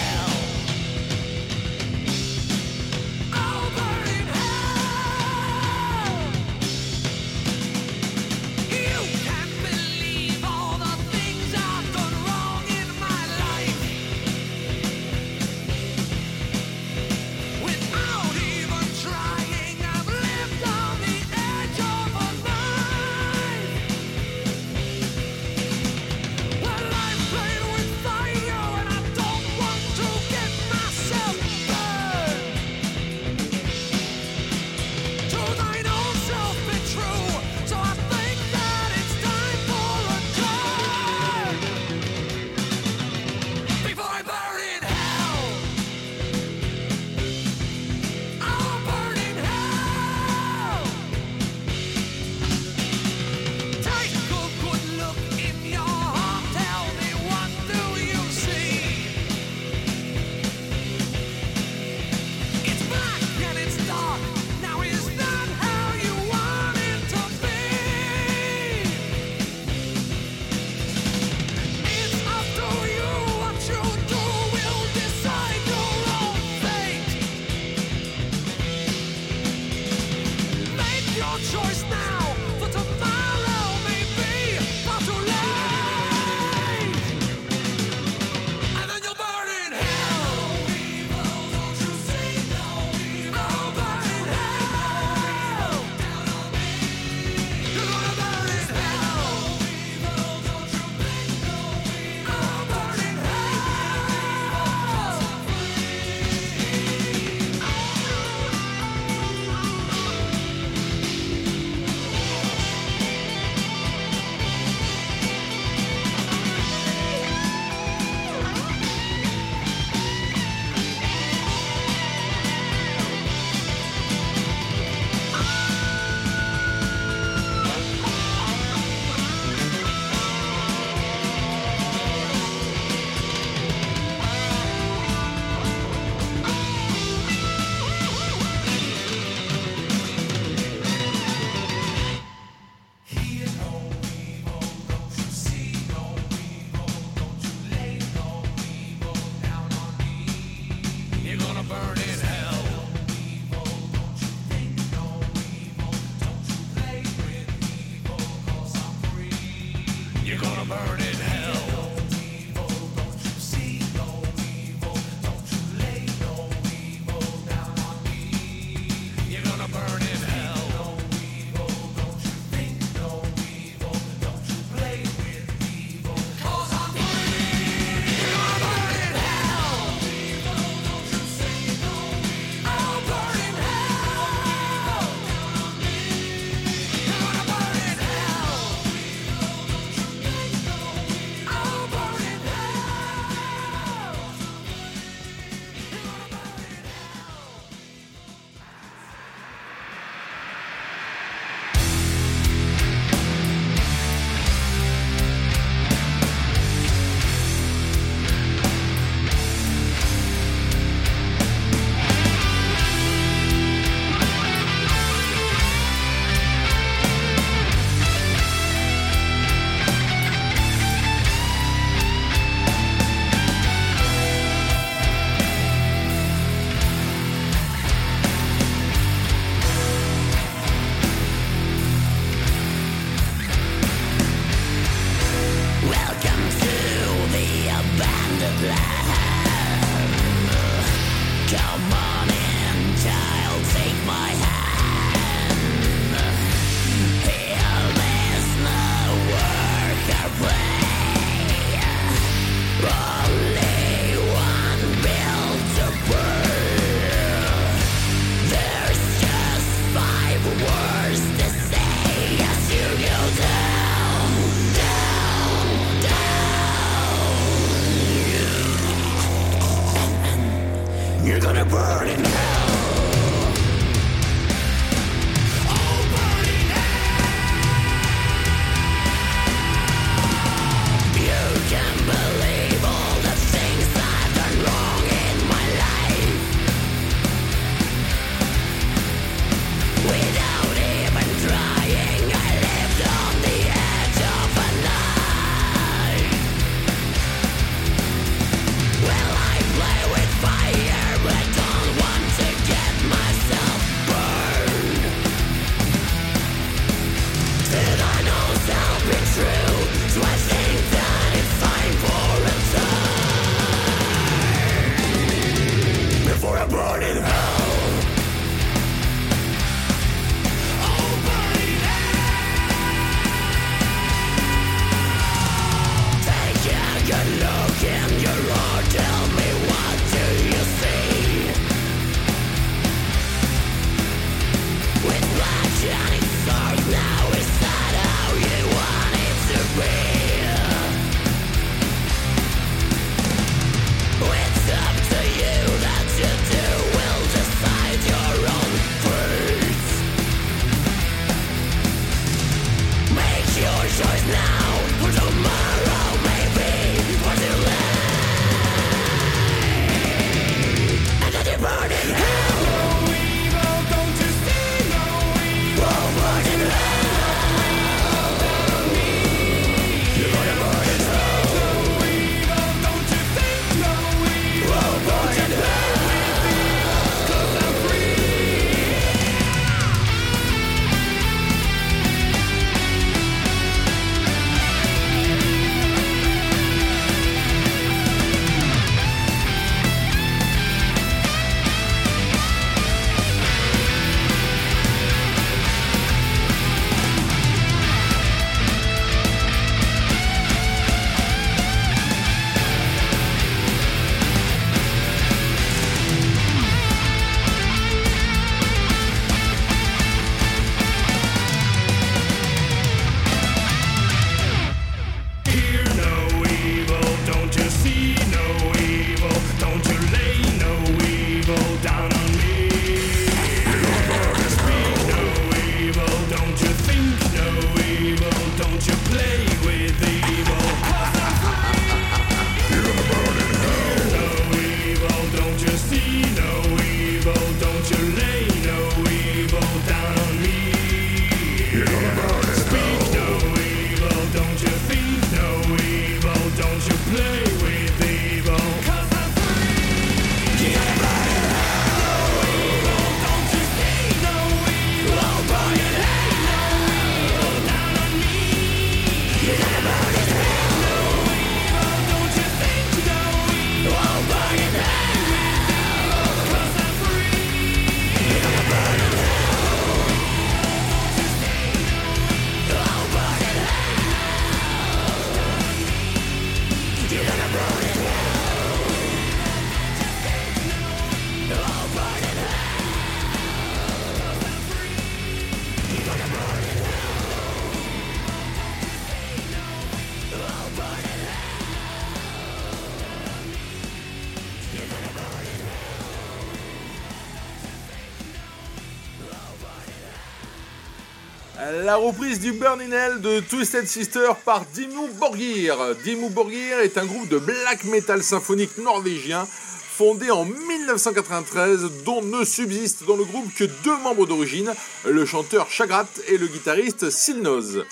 Du 502.51 502.57
Burning 502.57 502.91
Hell 502.91 503.21
de 503.21 503.41
Twisted 503.41 503.87
Sister 503.87 504.29
par 504.43 504.65
Dimmu 504.73 505.07
Borgir. 505.19 505.95
Dimmu 506.03 506.29
Borgir 506.29 506.79
est 506.79 506.97
un 506.97 507.05
groupe 507.05 507.27
de 507.27 507.37
black 507.37 507.83
metal 507.83 508.23
symphonique 508.23 508.75
norvégien 508.79 509.45
fondé 509.45 510.31
en 510.31 510.45
1993 510.45 512.03
dont 512.05 512.23
ne 512.23 512.43
subsistent 512.43 513.05
dans 513.05 513.17
le 513.17 513.23
groupe 513.23 513.53
que 513.53 513.65
deux 513.83 513.97
membres 513.97 514.25
d'origine, 514.25 514.73
le 515.05 515.25
chanteur 515.27 515.69
Chagrat 515.69 516.07
et 516.27 516.39
le 516.39 516.47
guitariste 516.47 517.11
Silnoz. 517.11 517.85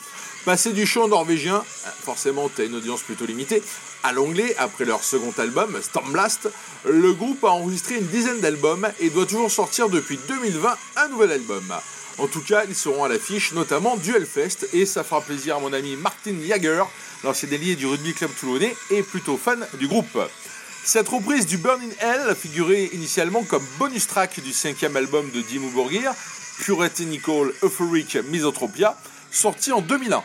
Passé 0.43 0.72
du 0.72 0.88
chant 0.88 1.08
norvégien, 1.08 1.64
forcément 2.03 2.49
t'as 2.49 2.66
une 2.66 2.76
audience 2.76 3.03
plutôt 3.03 3.26
limitée, 3.26 3.62
à 4.03 4.12
l'anglais 4.12 4.55
après 4.58 4.86
leur 4.86 5.03
second 5.03 5.34
album, 5.38 5.78
Stormblast, 5.82 6.49
le 6.86 7.14
groupe 7.14 7.43
a 7.43 7.49
enregistré 7.49 7.97
une 7.97 8.08
dizaine 8.08 8.39
d'albums 8.39 8.88
et 8.99 9.12
doit 9.12 9.28
toujours 9.28 9.51
sortir 9.51 9.89
depuis 9.89 10.18
2020 10.28 10.78
un 10.95 11.08
nouvel 11.10 11.32
album. 11.32 11.64
En 12.20 12.26
tout 12.26 12.41
cas, 12.41 12.63
ils 12.68 12.76
seront 12.76 13.03
à 13.03 13.09
l'affiche, 13.09 13.51
notamment 13.53 13.95
du 13.95 14.15
Hellfest, 14.15 14.70
et 14.74 14.88
ça 14.88 15.03
fera 15.03 15.22
plaisir 15.22 15.57
à 15.57 15.59
mon 15.59 15.72
ami 15.72 15.95
Martin 15.95 16.34
Jager, 16.47 16.84
l'ancien 17.24 17.49
ailier 17.51 17.76
du 17.76 17.86
rugby 17.86 18.13
club 18.13 18.32
toulonnais 18.39 18.76
et 18.89 19.03
plutôt 19.03 19.38
fan 19.38 19.68
du 19.78 19.88
groupe. 19.88 20.18
Cette 20.84 21.09
reprise 21.09 21.45
du 21.45 21.57
Burning 21.57 21.93
Hell 21.99 22.36
figurait 22.36 22.89
initialement 22.93 23.43
comme 23.43 23.63
bonus 23.78 24.07
track 24.07 24.39
du 24.39 24.51
cinquième 24.51 24.95
album 24.97 25.30
de 25.30 25.41
Dimmu 25.41 25.70
Borgir, 25.70 26.11
Puritanical 26.59 27.51
Euphoric 27.61 28.15
Misotropia, 28.32 28.97
sorti 29.30 29.72
en 29.72 29.82
2001. 29.82 30.24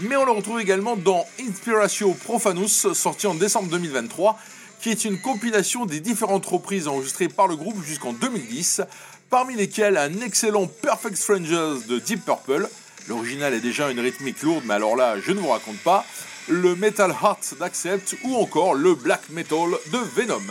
Mais 0.00 0.16
on 0.16 0.24
le 0.24 0.32
retrouve 0.32 0.60
également 0.60 0.96
dans 0.96 1.24
Inspiratio 1.40 2.14
Profanus, 2.14 2.92
sorti 2.94 3.28
en 3.28 3.34
décembre 3.34 3.68
2023, 3.68 4.36
qui 4.80 4.90
est 4.90 5.04
une 5.04 5.20
compilation 5.20 5.86
des 5.86 6.00
différentes 6.00 6.46
reprises 6.46 6.88
enregistrées 6.88 7.28
par 7.28 7.46
le 7.46 7.56
groupe 7.56 7.84
jusqu'en 7.84 8.12
2010, 8.12 8.82
parmi 9.30 9.54
lesquelles 9.56 9.96
un 9.96 10.20
excellent 10.20 10.66
Perfect 10.66 11.16
Strangers 11.16 11.86
de 11.86 11.98
Deep 11.98 12.24
Purple, 12.24 12.68
l'original 13.08 13.54
est 13.54 13.60
déjà 13.60 13.90
une 13.90 14.00
rythmique 14.00 14.42
lourde, 14.42 14.64
mais 14.66 14.74
alors 14.74 14.96
là, 14.96 15.20
je 15.20 15.32
ne 15.32 15.40
vous 15.40 15.48
raconte 15.48 15.78
pas, 15.78 16.04
le 16.48 16.74
Metal 16.74 17.10
Heart 17.10 17.56
d'Accept 17.58 18.16
ou 18.24 18.36
encore 18.36 18.74
le 18.74 18.94
Black 18.94 19.28
Metal 19.30 19.68
de 19.92 19.98
Venom. 20.16 20.42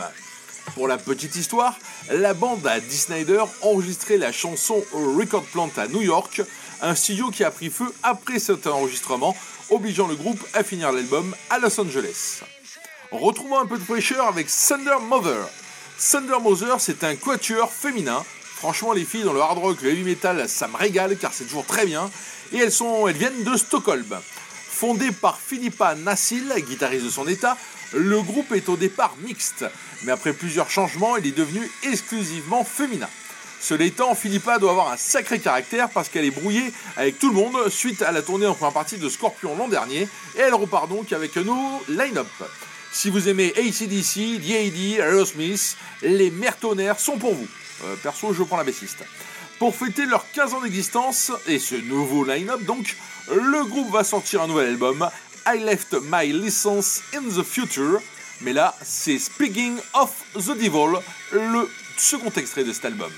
Pour 0.74 0.86
la 0.86 0.98
petite 0.98 1.34
histoire, 1.34 1.76
la 2.10 2.34
bande 2.34 2.66
a 2.66 2.78
Dee 2.78 2.96
Snyder 2.96 3.42
enregistré 3.62 4.16
la 4.16 4.30
chanson 4.32 4.84
au 4.92 5.14
Record 5.14 5.44
Plant 5.44 5.70
à 5.76 5.88
New 5.88 6.02
York, 6.02 6.42
un 6.82 6.94
studio 6.94 7.30
qui 7.30 7.42
a 7.42 7.50
pris 7.50 7.70
feu 7.70 7.92
après 8.02 8.38
cet 8.38 8.66
enregistrement, 8.66 9.36
obligeant 9.70 10.06
le 10.06 10.14
groupe 10.14 10.40
à 10.54 10.62
finir 10.62 10.92
l'album 10.92 11.34
à 11.50 11.58
Los 11.58 11.80
Angeles. 11.80 12.42
Retrouvons 13.10 13.58
un 13.58 13.66
peu 13.66 13.78
de 13.78 13.84
fraîcheur 13.84 14.26
avec 14.26 14.48
Thunder 14.48 14.98
Mother. 15.02 15.48
Thunder 15.98 16.36
Mother, 16.40 16.76
c'est 16.78 17.02
un 17.02 17.16
quatuor 17.16 17.72
féminin. 17.72 18.22
Franchement, 18.58 18.92
les 18.92 19.04
filles 19.04 19.22
dans 19.22 19.32
le 19.32 19.40
hard 19.40 19.58
rock, 19.58 19.82
le 19.82 19.90
heavy 19.90 20.02
metal, 20.02 20.48
ça 20.48 20.66
me 20.66 20.76
régale 20.76 21.16
car 21.16 21.32
c'est 21.32 21.44
toujours 21.44 21.64
très 21.64 21.86
bien. 21.86 22.10
Et 22.52 22.56
elles, 22.56 22.72
sont, 22.72 23.06
elles 23.06 23.16
viennent 23.16 23.44
de 23.44 23.56
Stockholm. 23.56 24.18
Fondé 24.68 25.12
par 25.12 25.38
Philippa 25.38 25.94
Nassil, 25.94 26.52
guitariste 26.66 27.04
de 27.04 27.10
son 27.10 27.28
état, 27.28 27.56
le 27.92 28.20
groupe 28.20 28.50
est 28.50 28.68
au 28.68 28.76
départ 28.76 29.14
mixte, 29.22 29.64
mais 30.02 30.10
après 30.10 30.32
plusieurs 30.32 30.70
changements, 30.70 31.16
il 31.16 31.28
est 31.28 31.36
devenu 31.36 31.70
exclusivement 31.84 32.64
féminin. 32.64 33.08
Cela 33.60 33.84
étant, 33.84 34.16
Philippa 34.16 34.58
doit 34.58 34.72
avoir 34.72 34.90
un 34.90 34.96
sacré 34.96 35.38
caractère 35.38 35.88
parce 35.90 36.08
qu'elle 36.08 36.24
est 36.24 36.32
brouillée 36.32 36.72
avec 36.96 37.20
tout 37.20 37.28
le 37.28 37.36
monde 37.36 37.68
suite 37.68 38.02
à 38.02 38.10
la 38.10 38.22
tournée 38.22 38.46
en 38.46 38.54
première 38.54 38.72
partie 38.72 38.98
de 38.98 39.08
Scorpion 39.08 39.54
l'an 39.56 39.68
dernier, 39.68 40.08
et 40.36 40.40
elle 40.40 40.54
repart 40.54 40.88
donc 40.88 41.12
avec 41.12 41.36
un 41.36 41.44
nouveau 41.44 41.80
line-up. 41.88 42.26
Si 42.90 43.08
vous 43.08 43.28
aimez 43.28 43.52
ACDC, 43.56 44.40
D.A.D., 44.40 44.96
Aerosmith, 44.98 45.76
les 46.02 46.32
Mertonnaires 46.32 46.98
sont 46.98 47.18
pour 47.18 47.34
vous. 47.34 47.46
Euh, 47.84 47.96
perso, 48.02 48.32
je 48.32 48.42
prends 48.42 48.56
la 48.56 48.64
bassiste. 48.64 49.04
Pour 49.58 49.74
fêter 49.74 50.06
leurs 50.06 50.30
15 50.32 50.54
ans 50.54 50.60
d'existence, 50.60 51.32
et 51.46 51.58
ce 51.58 51.74
nouveau 51.74 52.24
line-up 52.24 52.62
donc, 52.62 52.96
le 53.30 53.64
groupe 53.64 53.90
va 53.90 54.04
sortir 54.04 54.42
un 54.42 54.46
nouvel 54.46 54.68
album, 54.68 55.08
I 55.46 55.58
Left 55.58 55.96
My 56.10 56.32
License 56.32 57.02
in 57.14 57.22
the 57.22 57.42
Future. 57.42 58.00
Mais 58.42 58.52
là, 58.52 58.74
c'est 58.82 59.18
Speaking 59.18 59.78
of 59.94 60.10
the 60.34 60.56
Devil, 60.56 61.00
le 61.32 61.68
second 61.96 62.30
extrait 62.36 62.64
de 62.64 62.72
cet 62.72 62.84
album. 62.84 63.10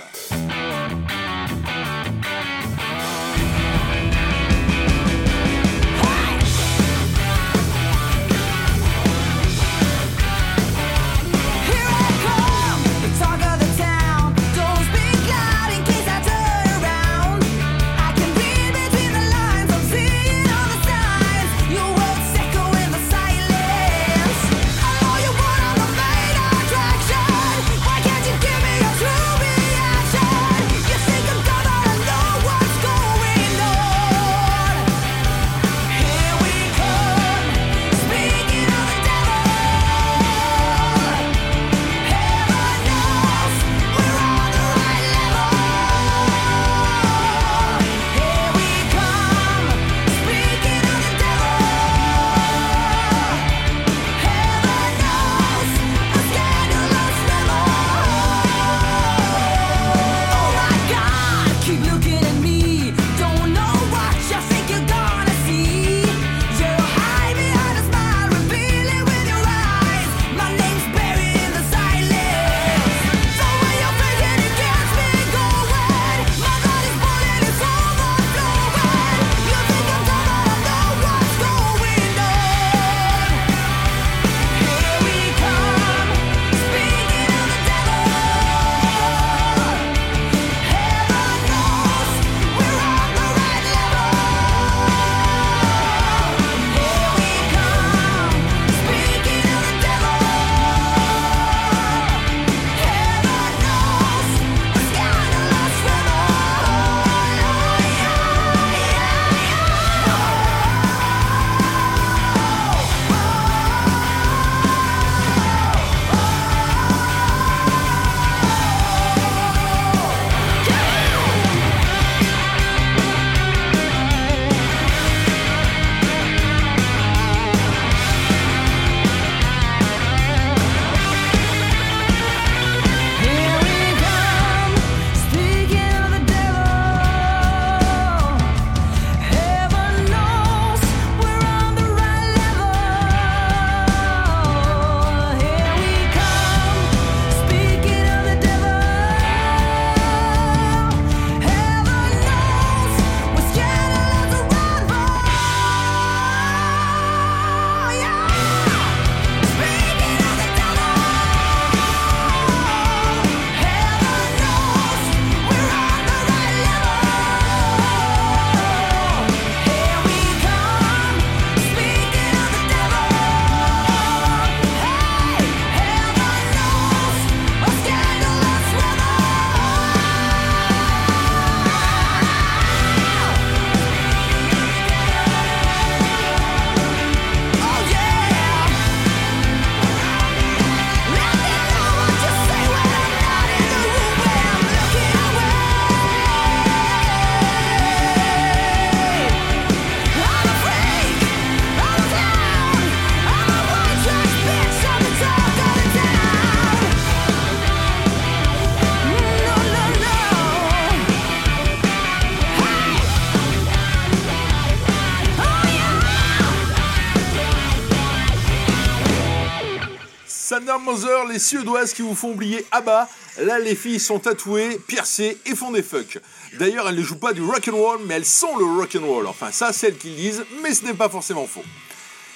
Les 221.31 221.39
Suédoises 221.39 221.93
qui 221.93 222.03
vous 222.03 222.15
font 222.15 222.33
oublier 222.33 222.67
ABBA. 222.71 223.09
Là, 223.39 223.59
les 223.59 223.75
filles 223.75 224.01
sont 224.01 224.19
tatouées, 224.19 224.81
piercées 224.87 225.39
et 225.47 225.55
font 225.55 225.71
des 225.71 225.83
fucks. 225.83 226.19
D'ailleurs, 226.59 226.89
elles 226.89 226.97
ne 226.97 227.03
jouent 227.03 227.19
pas 227.19 227.33
du 227.33 227.43
rock'n'roll, 227.43 228.01
mais 228.07 228.15
elles 228.15 228.27
sont 228.27 228.57
le 228.57 228.65
rock'n'roll. 228.65 229.27
Enfin, 229.27 229.51
ça, 229.53 229.73
c'est 229.73 229.89
elles 229.89 229.99
qui 229.99 230.11
le 230.11 230.17
disent, 230.17 230.45
mais 230.63 230.75
ce 230.75 230.85
n'est 230.85 230.95
pas 230.95 231.09
forcément 231.09 231.47
faux. 231.47 231.65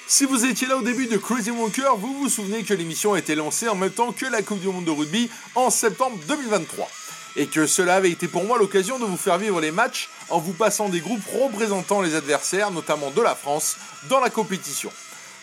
Si 0.07 0.26
vous 0.26 0.45
étiez 0.45 0.66
là 0.66 0.76
au 0.76 0.82
début 0.82 1.07
de 1.07 1.16
Crazy 1.16 1.51
Walker, 1.51 1.90
vous 1.99 2.14
vous 2.14 2.28
souvenez 2.28 2.62
que 2.62 2.74
l'émission 2.74 3.14
a 3.14 3.18
été 3.18 3.34
lancée 3.34 3.68
en 3.68 3.74
même 3.74 3.90
temps 3.90 4.12
que 4.12 4.26
la 4.26 4.42
Coupe 4.42 4.61
du 4.61 4.68
Monde 4.68 4.84
de 4.84 4.90
rugby 4.90 5.30
en 5.55 5.70
septembre 5.70 6.18
2023. 6.28 6.88
Et 7.36 7.47
que 7.47 7.66
cela 7.66 7.97
avait 7.97 8.11
été 8.11 8.28
pour 8.28 8.45
moi 8.45 8.59
l'occasion 8.59 8.99
de 8.99 9.05
vous 9.05 9.16
faire 9.16 9.38
vivre 9.38 9.61
les 9.61 9.72
matchs 9.72 10.09
en 10.28 10.38
vous 10.38 10.53
passant 10.53 10.88
des 10.88 11.01
groupes 11.01 11.24
représentant 11.32 12.01
les 12.01 12.14
adversaires, 12.14 12.70
notamment 12.70 13.11
de 13.11 13.22
la 13.22 13.34
France, 13.34 13.76
dans 14.09 14.20
la 14.20 14.30
compétition. 14.30 14.92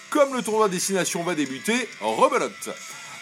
Comme 0.10 0.36
le 0.36 0.42
tournoi 0.42 0.70
Destination 0.70 1.24
va 1.24 1.36
débuter, 1.36 1.90
rebelote. 2.00 2.70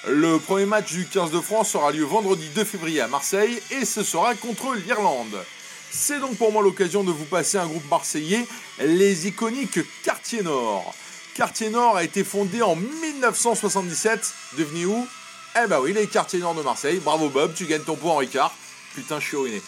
Le 0.08 0.39
premier 0.39 0.66
match 0.66 0.93
du 0.93 1.06
15 1.06 1.32
de 1.32 1.41
France 1.41 1.76
aura 1.76 1.91
lieu 1.91 2.06
vendredi 2.06 2.47
2 2.56 2.64
février 2.64 3.02
à 3.02 3.10
Marseille 3.10 3.62
et 3.70 3.84
ce 3.84 4.02
sera 4.02 4.34
contre 4.34 4.74
l'Irlande. 4.74 5.43
C'est 5.91 6.20
donc 6.20 6.38
pour 6.38 6.54
moi 6.54 6.64
l'occasion 6.64 7.04
de 7.04 7.12
vous 7.12 7.26
passer 7.26 7.58
un 7.58 7.68
groupe 7.68 7.89
marseillais, 7.89 8.47
les 8.80 9.28
iconiques 9.28 9.80
Quartier 10.04 10.41
Nord. 10.41 10.95
Quartier 11.36 11.70
Nord 11.70 11.97
a 11.97 12.06
été 12.06 12.24
fondé 12.24 12.62
en 12.62 12.78
1977, 12.78 14.34
devenu 14.58 14.86
où? 14.86 15.08
Eh 15.62 15.68
bah 15.68 15.82
oui, 15.82 15.91
les 15.91 16.08
Quartiers 16.08 16.39
Nord 16.39 16.56
de 16.56 16.62
Marseille. 16.62 17.02
Bravo 17.04 17.28
Bob, 17.28 17.54
tu 17.54 17.66
gagnes 17.66 17.82
ton 17.82 17.97
point 17.97 18.14
en 18.14 18.18
Ricard. 18.18 18.54
Putain, 18.95 19.20
je 19.20 19.26
suis 19.26 19.38
ruiné. 19.38 19.62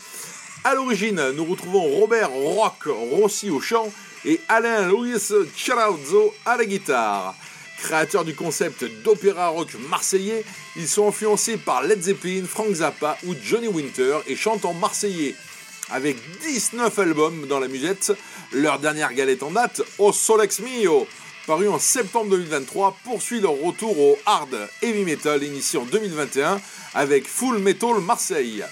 À 0.63 0.75
l'origine, 0.75 1.31
nous 1.31 1.43
retrouvons 1.43 1.83
Robert 1.99 2.31
Rock 2.31 2.85
Rossi 2.85 3.49
au 3.49 3.59
chant 3.59 3.91
et 4.23 4.39
Alain 4.47 4.87
Luis 4.87 5.33
Chirazzo 5.57 6.33
à 6.45 6.55
la 6.55 6.65
guitare. 6.65 7.35
Créateurs 7.81 8.25
du 8.25 8.35
concept 8.35 8.85
d'opéra 9.03 9.47
rock 9.47 9.69
marseillais, 9.89 10.45
ils 10.75 10.87
sont 10.87 11.07
influencés 11.07 11.57
par 11.57 11.81
Led 11.81 12.01
Zeppelin, 12.01 12.43
Frank 12.47 12.71
Zappa 12.71 13.17
ou 13.25 13.33
Johnny 13.43 13.67
Winter 13.67 14.17
et 14.27 14.35
chantent 14.35 14.65
en 14.65 14.73
marseillais. 14.73 15.35
Avec 15.89 16.17
19 16.41 16.97
albums 16.99 17.47
dans 17.47 17.59
la 17.59 17.67
musette, 17.67 18.13
leur 18.53 18.79
dernière 18.79 19.13
galette 19.13 19.41
en 19.41 19.51
date, 19.51 19.81
O 19.97 20.13
Solex 20.13 20.59
Mio, 20.59 21.07
paru 21.47 21.67
en 21.67 21.79
septembre 21.79 22.29
2023, 22.29 22.97
poursuit 23.03 23.41
leur 23.41 23.59
retour 23.59 23.99
au 23.99 24.17
hard 24.27 24.69
heavy 24.83 25.03
metal 25.03 25.43
initié 25.43 25.79
en 25.79 25.85
2021 25.85 26.61
avec 26.93 27.27
Full 27.27 27.57
Metal 27.57 27.99
Marseille. 27.99 28.63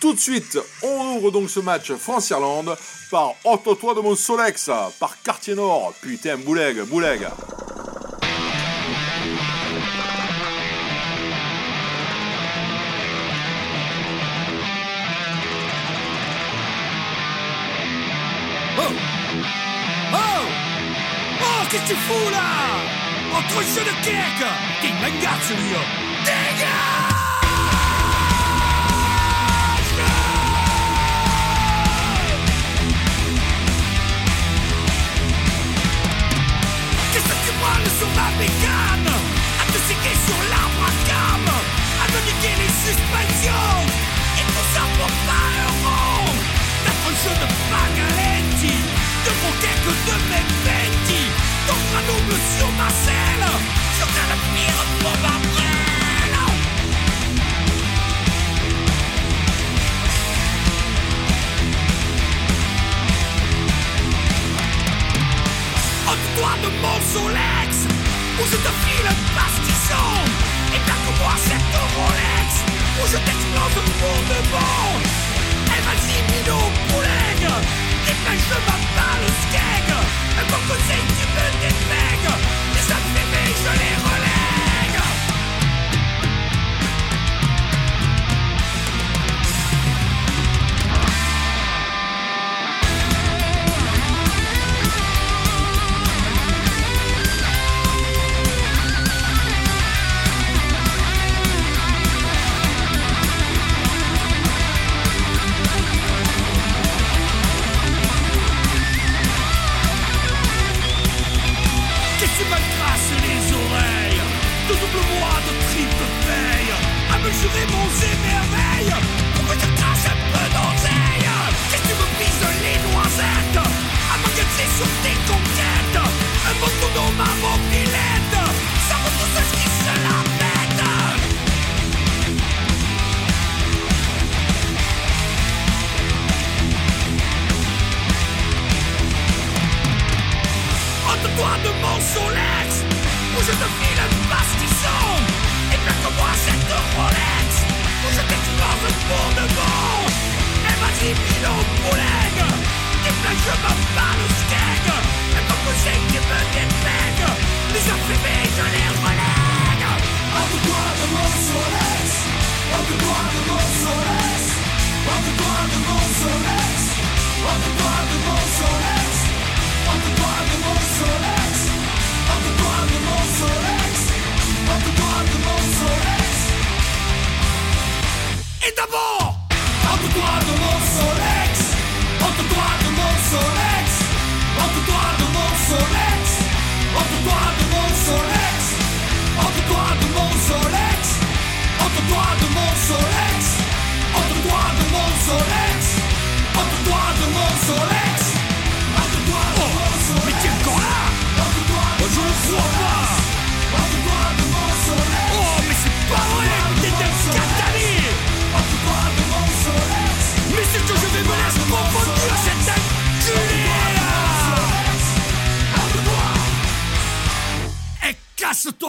Tout 0.00 0.12
de 0.12 0.18
suite, 0.18 0.58
on 0.82 1.16
ouvre 1.16 1.30
donc 1.30 1.48
ce 1.48 1.60
match 1.60 1.92
France-Irlande 1.92 2.76
par 3.10 3.32
Otto-toi 3.44 3.94
de 3.94 4.00
mon 4.00 4.16
Solex, 4.16 4.68
par 4.98 5.22
Quartier 5.22 5.54
Nord. 5.54 5.94
Putain, 6.02 6.36
bouleg, 6.36 6.82
bouleg. 6.82 7.26
Oh. 18.78 18.82
Oh. 20.12 20.16
Oh, 21.40 21.66
qu'est-ce 21.70 21.82
que 21.82 21.88
tu 21.88 21.94
fous 21.94 22.30
là? 22.30 23.36
Entre 23.36 23.62
jeu 23.62 23.82
de 23.84 24.04
kek 24.04 24.46
T'es 24.80 24.88
une 24.88 25.00
mangarde 25.00 25.42
celui-là 25.42 25.78
Dégage 26.24 27.25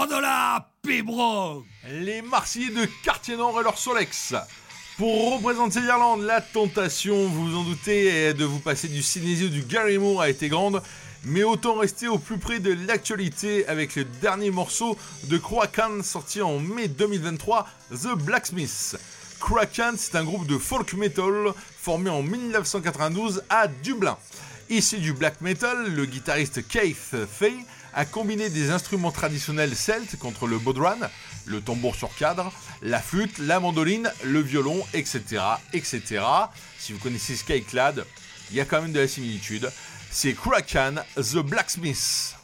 de 0.07 1.63
Les 1.89 2.21
Marseillais 2.21 2.69
de 2.69 2.87
Quartier-Nord 3.03 3.59
et 3.59 3.63
leur 3.63 3.77
Solex. 3.77 4.35
Pour 4.97 5.33
représenter 5.33 5.81
l'Irlande, 5.81 6.21
la 6.21 6.39
tentation, 6.39 7.27
vous 7.27 7.49
vous 7.49 7.57
en 7.57 7.63
doutez, 7.63 8.33
de 8.33 8.45
vous 8.45 8.59
passer 8.59 8.87
du 8.87 9.03
Synésie 9.03 9.45
ou 9.45 9.49
du 9.49 9.63
Gary 9.63 9.97
Moore 9.97 10.21
a 10.21 10.29
été 10.29 10.47
grande, 10.47 10.81
mais 11.25 11.43
autant 11.43 11.75
rester 11.75 12.07
au 12.07 12.17
plus 12.17 12.37
près 12.37 12.59
de 12.59 12.73
l'actualité 12.87 13.67
avec 13.67 13.95
le 13.95 14.05
dernier 14.05 14.49
morceau 14.49 14.97
de 15.25 15.37
Kraken 15.37 16.01
sorti 16.03 16.41
en 16.41 16.59
mai 16.59 16.87
2023, 16.87 17.67
The 17.91 18.15
Blacksmith. 18.17 18.97
Kraken, 19.41 19.95
c'est 19.97 20.15
un 20.15 20.23
groupe 20.23 20.47
de 20.47 20.57
folk 20.57 20.93
metal 20.93 21.53
formé 21.81 22.09
en 22.09 22.23
1992 22.23 23.43
à 23.49 23.67
Dublin. 23.67 24.17
Issu 24.69 24.97
du 24.97 25.13
black 25.13 25.41
metal, 25.41 25.93
le 25.93 26.05
guitariste 26.05 26.65
Keith 26.67 27.15
Fay 27.29 27.55
a 27.97 28.05
combiné 28.05 28.51
des 28.51 28.69
instruments 28.69 29.11
traditionnels 29.11 29.75
celtes 29.75 30.19
contre 30.19 30.45
le 30.45 30.59
bodhran, 30.59 30.99
le 31.47 31.61
tambour 31.61 31.95
sur 31.95 32.13
cadre, 32.13 32.53
la 32.83 32.99
flûte, 33.01 33.39
la 33.39 33.59
mandoline, 33.59 34.13
le 34.23 34.39
violon, 34.39 34.85
etc. 34.93 35.41
etc. 35.73 36.23
Si 36.77 36.93
vous 36.93 36.99
connaissez 36.99 37.35
Skyclad, 37.35 38.05
il 38.51 38.57
y 38.57 38.61
a 38.61 38.65
quand 38.65 38.83
même 38.83 38.91
de 38.91 38.99
la 38.99 39.07
similitude. 39.07 39.71
C'est 40.11 40.33
Kraken 40.33 41.03
the 41.15 41.37
Blacksmith. 41.37 42.36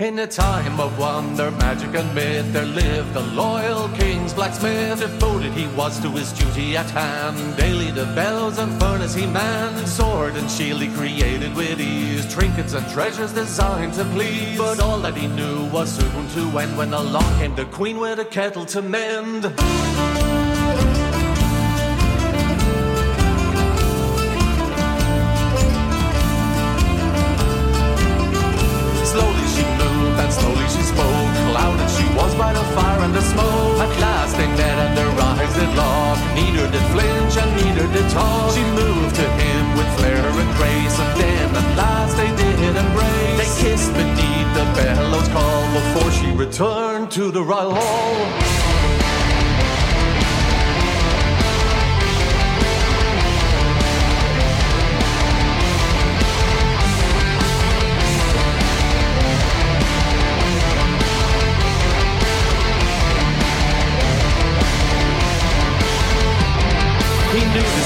In 0.00 0.16
a 0.20 0.28
time 0.28 0.78
of 0.78 0.96
wonder, 0.96 1.50
magic, 1.50 1.92
and 1.96 2.14
myth, 2.14 2.52
there 2.52 2.64
lived 2.64 3.16
a 3.16 3.20
loyal 3.20 3.88
king's 3.96 4.32
blacksmith. 4.32 5.00
Devoted 5.00 5.52
he 5.54 5.66
was 5.74 5.98
to 5.98 6.08
his 6.10 6.32
duty 6.32 6.76
at 6.76 6.88
hand. 6.90 7.56
Daily 7.56 7.90
the 7.90 8.04
bells 8.14 8.58
and 8.58 8.78
furnace 8.78 9.12
he 9.12 9.26
manned. 9.26 9.88
Sword 9.88 10.36
and 10.36 10.48
shield 10.48 10.82
he 10.82 10.88
created 10.94 11.52
with 11.56 11.80
ease. 11.80 12.32
Trinkets 12.32 12.74
and 12.74 12.88
treasures 12.92 13.32
designed 13.32 13.94
to 13.94 14.04
please. 14.14 14.56
But 14.56 14.78
all 14.78 15.00
that 15.00 15.16
he 15.16 15.26
knew 15.26 15.68
was 15.70 15.90
soon 15.90 16.28
to 16.28 16.58
end 16.60 16.78
when 16.78 16.94
along 16.94 17.36
came 17.40 17.56
the 17.56 17.64
queen 17.64 17.98
with 17.98 18.20
a 18.20 18.24
kettle 18.24 18.66
to 18.66 18.80
mend. 18.80 19.52
By 32.38 32.52
the 32.52 32.62
fire 32.76 33.02
and 33.02 33.14
the 33.14 33.20
smoke. 33.20 33.78
At 33.82 33.92
last 34.00 34.36
they 34.38 34.46
met 34.46 34.78
and 34.84 34.96
their 34.96 35.10
eyes 35.30 35.52
did 35.58 35.74
lock. 35.74 36.18
Neither 36.38 36.70
did 36.70 36.86
flinch 36.94 37.34
and 37.36 37.50
neither 37.58 37.86
did 37.92 38.08
talk. 38.10 38.54
She 38.54 38.62
moved 38.80 39.14
to 39.16 39.26
him 39.42 39.62
with 39.76 39.88
flair 39.98 40.24
and 40.42 40.50
grace. 40.56 40.96
And 41.02 41.12
then 41.20 41.56
at 41.60 41.68
last 41.76 42.16
they 42.16 42.30
did 42.42 42.76
embrace. 42.84 43.38
They 43.42 43.50
kissed 43.62 43.92
beneath 43.92 44.50
the 44.54 44.66
bellows 44.78 45.28
call 45.34 45.62
before 45.78 46.10
she 46.12 46.30
returned 46.30 47.10
to 47.10 47.30
the 47.32 47.42
royal 47.42 47.74
hall. 47.74 48.67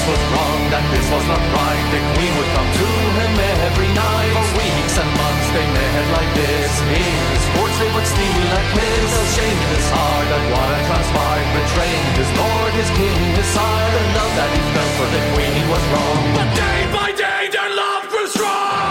Was 0.07 0.21
wrong, 0.35 0.59
that 0.67 0.83
this 0.91 1.07
was 1.07 1.25
not 1.31 1.39
right. 1.55 1.83
The 1.95 2.01
queen 2.15 2.33
would 2.35 2.51
come 2.51 2.69
to 2.75 2.87
him 3.19 3.33
every 3.71 3.91
night. 3.95 4.33
For 4.35 4.47
weeks 4.59 4.95
and 4.99 5.09
months 5.15 5.47
they 5.55 5.65
met 5.71 6.05
like 6.11 6.31
this. 6.35 6.71
In 6.91 7.15
his 7.31 7.43
sports 7.47 7.75
they 7.79 7.91
would 7.95 8.07
steal 8.07 8.47
a 8.51 8.61
kiss. 8.75 9.07
No 9.15 9.23
shame 9.31 9.59
in 9.63 9.71
his 9.71 9.87
heart 9.95 10.25
that 10.27 10.43
what 10.51 10.67
had 10.75 10.83
transpired. 10.91 11.47
Betraying 11.55 12.07
his 12.19 12.31
lord, 12.35 12.71
his 12.75 12.89
king, 12.99 13.21
his 13.39 13.49
sire. 13.55 13.89
The 13.95 14.03
love 14.19 14.33
that 14.35 14.49
he 14.51 14.61
felt 14.75 14.93
for 14.99 15.07
the 15.07 15.21
queen 15.31 15.63
was 15.71 15.83
wrong. 15.93 16.23
But 16.35 16.49
day 16.51 16.79
by 16.91 17.09
day 17.15 17.41
their 17.55 17.71
love 17.71 18.03
grew 18.11 18.27
strong. 18.27 18.82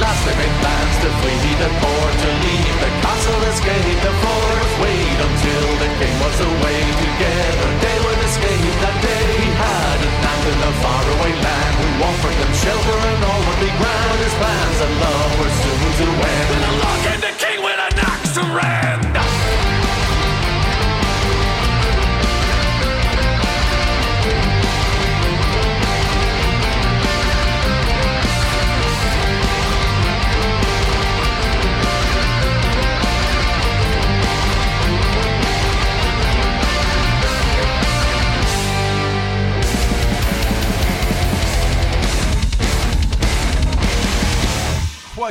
Last 0.00 0.24
made 0.24 0.56
plans 0.64 0.96
to 1.04 1.08
flee 1.20 1.54
the 1.60 1.70
court 1.78 2.14
To 2.24 2.30
leave 2.44 2.76
the 2.80 2.90
castle, 3.04 3.40
escape. 3.52 3.98
The 4.00 4.12
fort 4.24 4.60
Wait 4.80 5.18
until 5.20 5.66
the 5.76 5.90
king 6.00 6.16
was 6.24 6.38
away 6.40 6.80
Together. 7.04 7.68
They 7.84 7.96
would 8.00 8.20
escape 8.24 8.74
that 8.80 8.96
day. 9.04 9.32
Had 9.60 9.98
an 10.00 10.14
aunt 10.24 10.44
in 10.48 10.58
a 10.64 10.72
faraway 10.80 11.34
land. 11.44 11.74
Who 11.80 11.88
offered 12.08 12.36
them 12.40 12.52
shelter 12.56 12.96
and 12.96 13.20
all 13.28 13.40
would 13.44 13.60
be 13.60 13.70
grand. 13.76 14.18
His 14.24 14.34
plans 14.40 14.78
and 14.80 14.94
love 15.04 15.32
were 15.36 15.54
soon 15.60 15.88
to 16.00 16.06
end. 16.08 16.48
And 16.56 16.64
along 16.72 16.98
came 17.04 17.20
the 17.20 17.34
king 17.36 17.58
with 17.60 17.76
an 17.76 17.96
axe 18.00 18.32
to 18.40 18.42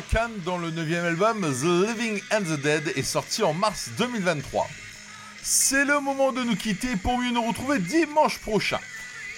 Kraken 0.01 0.31
dans 0.45 0.57
le 0.57 0.71
9 0.71 1.05
album 1.05 1.41
The 1.41 1.89
Living 1.89 2.21
and 2.31 2.43
the 2.43 2.61
Dead 2.61 2.93
est 2.95 3.03
sorti 3.03 3.43
en 3.43 3.53
mars 3.53 3.89
2023. 3.97 4.65
C'est 5.43 5.83
le 5.83 5.99
moment 5.99 6.31
de 6.31 6.41
nous 6.41 6.55
quitter 6.55 6.95
pour 6.95 7.17
mieux 7.17 7.31
nous 7.31 7.45
retrouver 7.45 7.79
dimanche 7.79 8.39
prochain. 8.39 8.79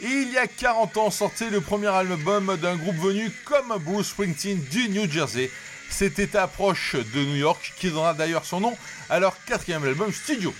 Il 0.04 0.30
y 0.32 0.38
a 0.38 0.46
40 0.46 0.98
ans 0.98 1.10
sortait 1.10 1.50
le 1.50 1.62
premier 1.62 1.88
album 1.88 2.58
d'un 2.58 2.76
groupe 2.76 2.98
venu 2.98 3.32
comme 3.46 3.76
Bruce 3.80 4.10
Springsteen 4.10 4.62
du 4.70 4.90
New 4.90 5.10
Jersey. 5.10 5.50
C'était 5.90 6.36
approche 6.36 6.96
de 6.96 7.24
New 7.24 7.38
York 7.38 7.74
qui 7.78 7.90
donnera 7.90 8.14
d'ailleurs 8.14 8.46
son 8.46 8.60
nom 8.60 8.78
à 9.10 9.20
leur 9.20 9.44
quatrième 9.46 9.84
album 9.84 10.14
studio. 10.14 10.54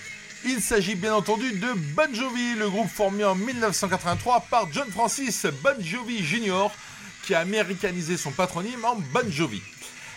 Il 0.44 0.60
s'agit 0.60 0.96
bien 0.96 1.14
entendu 1.14 1.52
de 1.52 1.72
Bon 1.94 2.12
Jovi, 2.12 2.54
le 2.56 2.68
groupe 2.68 2.90
formé 2.90 3.24
en 3.24 3.36
1983 3.36 4.46
par 4.50 4.66
John 4.72 4.90
Francis 4.90 5.46
Bon 5.62 5.76
Jovi 5.80 6.24
Jr. 6.24 6.68
qui 7.24 7.34
a 7.34 7.40
américanisé 7.40 8.16
son 8.16 8.32
patronyme 8.32 8.84
en 8.84 8.96
Bon 8.96 9.30
Jovi. 9.30 9.62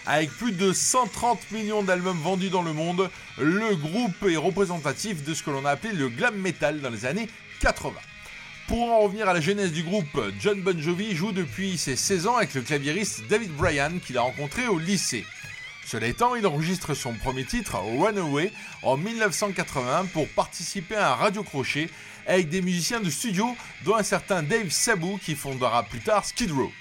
Avec 0.07 0.29
plus 0.29 0.51
de 0.51 0.71
130 0.71 1.49
millions 1.51 1.81
d'albums 1.81 2.19
vendus 2.21 2.49
dans 2.49 2.61
le 2.61 2.73
monde, 2.73 3.09
le 3.39 3.75
groupe 3.75 4.23
est 4.29 4.37
représentatif 4.37 5.23
de 5.23 5.33
ce 5.33 5.41
que 5.41 5.49
l'on 5.49 5.65
a 5.65 5.71
appelé 5.71 5.93
le 5.93 6.09
glam 6.09 6.35
metal 6.35 6.79
dans 6.79 6.91
les 6.91 7.05
années 7.07 7.27
80. 7.61 7.91
Pour 8.67 8.91
en 8.91 8.99
revenir 8.99 9.27
à 9.27 9.33
la 9.33 9.41
genèse 9.41 9.71
du 9.71 9.81
groupe, 9.81 10.19
John 10.39 10.61
Bon 10.61 10.79
Jovi 10.79 11.15
joue 11.15 11.31
depuis 11.31 11.79
ses 11.79 11.95
16 11.95 12.27
ans 12.27 12.35
avec 12.35 12.53
le 12.53 12.61
claviériste 12.61 13.23
David 13.29 13.51
Bryan 13.55 13.99
qu'il 13.99 14.19
a 14.19 14.21
rencontré 14.21 14.67
au 14.67 14.77
lycée. 14.77 15.25
Cela 15.87 16.07
étant, 16.07 16.35
il 16.35 16.45
enregistre 16.45 16.93
son 16.93 17.13
premier 17.13 17.45
titre, 17.45 17.75
Runaway, 17.75 18.51
en 18.83 18.97
1981 18.97 20.05
pour 20.05 20.27
participer 20.29 20.95
à 20.95 21.13
un 21.13 21.15
radio 21.15 21.43
crochet 21.43 21.89
avec 22.27 22.49
des 22.49 22.61
musiciens 22.61 22.99
de 22.99 23.09
studio, 23.09 23.55
dont 23.83 23.95
un 23.95 24.03
certain 24.03 24.43
Dave 24.43 24.69
Sabu 24.69 25.17
qui 25.19 25.35
fondera 25.35 25.83
plus 25.83 25.99
tard 25.99 26.25
Skid 26.25 26.51
Row. 26.51 26.71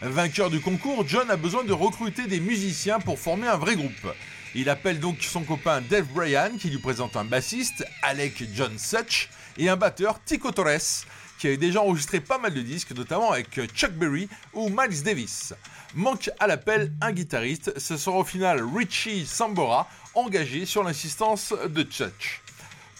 Vainqueur 0.00 0.50
du 0.50 0.60
concours, 0.60 1.06
John 1.06 1.30
a 1.30 1.36
besoin 1.36 1.64
de 1.64 1.72
recruter 1.72 2.26
des 2.26 2.40
musiciens 2.40 3.00
pour 3.00 3.18
former 3.18 3.48
un 3.48 3.56
vrai 3.56 3.76
groupe. 3.76 4.14
Il 4.54 4.68
appelle 4.68 5.00
donc 5.00 5.22
son 5.22 5.42
copain 5.42 5.80
Dave 5.80 6.06
Bryan 6.12 6.56
qui 6.58 6.70
lui 6.70 6.78
présente 6.78 7.16
un 7.16 7.24
bassiste, 7.24 7.84
Alec 8.02 8.44
John 8.54 8.78
Such, 8.78 9.28
et 9.58 9.68
un 9.68 9.76
batteur, 9.76 10.22
Tico 10.24 10.50
Torres, 10.52 11.04
qui 11.38 11.48
avait 11.48 11.56
déjà 11.56 11.80
enregistré 11.80 12.20
pas 12.20 12.38
mal 12.38 12.54
de 12.54 12.60
disques, 12.60 12.92
notamment 12.92 13.32
avec 13.32 13.60
Chuck 13.74 13.92
Berry 13.92 14.28
ou 14.52 14.68
Miles 14.68 15.02
Davis. 15.02 15.54
Manque 15.94 16.30
à 16.38 16.46
l'appel 16.46 16.92
un 17.00 17.12
guitariste, 17.12 17.78
ce 17.78 17.96
sera 17.96 18.18
au 18.18 18.24
final 18.24 18.62
Richie 18.76 19.26
Sambora, 19.26 19.88
engagé 20.14 20.66
sur 20.66 20.84
l'insistance 20.84 21.52
de 21.68 21.86
Such. 21.90 22.43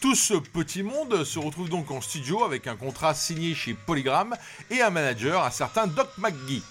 Tout 0.05 0.15
ce 0.15 0.35
petit 0.35 0.83
monde 0.83 1.25
se 1.25 1.39
retrouve 1.39 1.71
donc 1.71 1.91
en 1.91 2.03
studio 2.03 2.45
avec 2.45 2.67
un 2.67 2.77
contrat 2.77 3.15
signé 3.15 3.55
chez 3.55 3.73
Polygram 3.73 4.37
et 4.71 4.83
un 4.83 4.91
manager, 4.91 5.43
un 5.43 5.51
certain 5.51 5.87
Doc 5.87 6.09
McGee. 6.19 6.63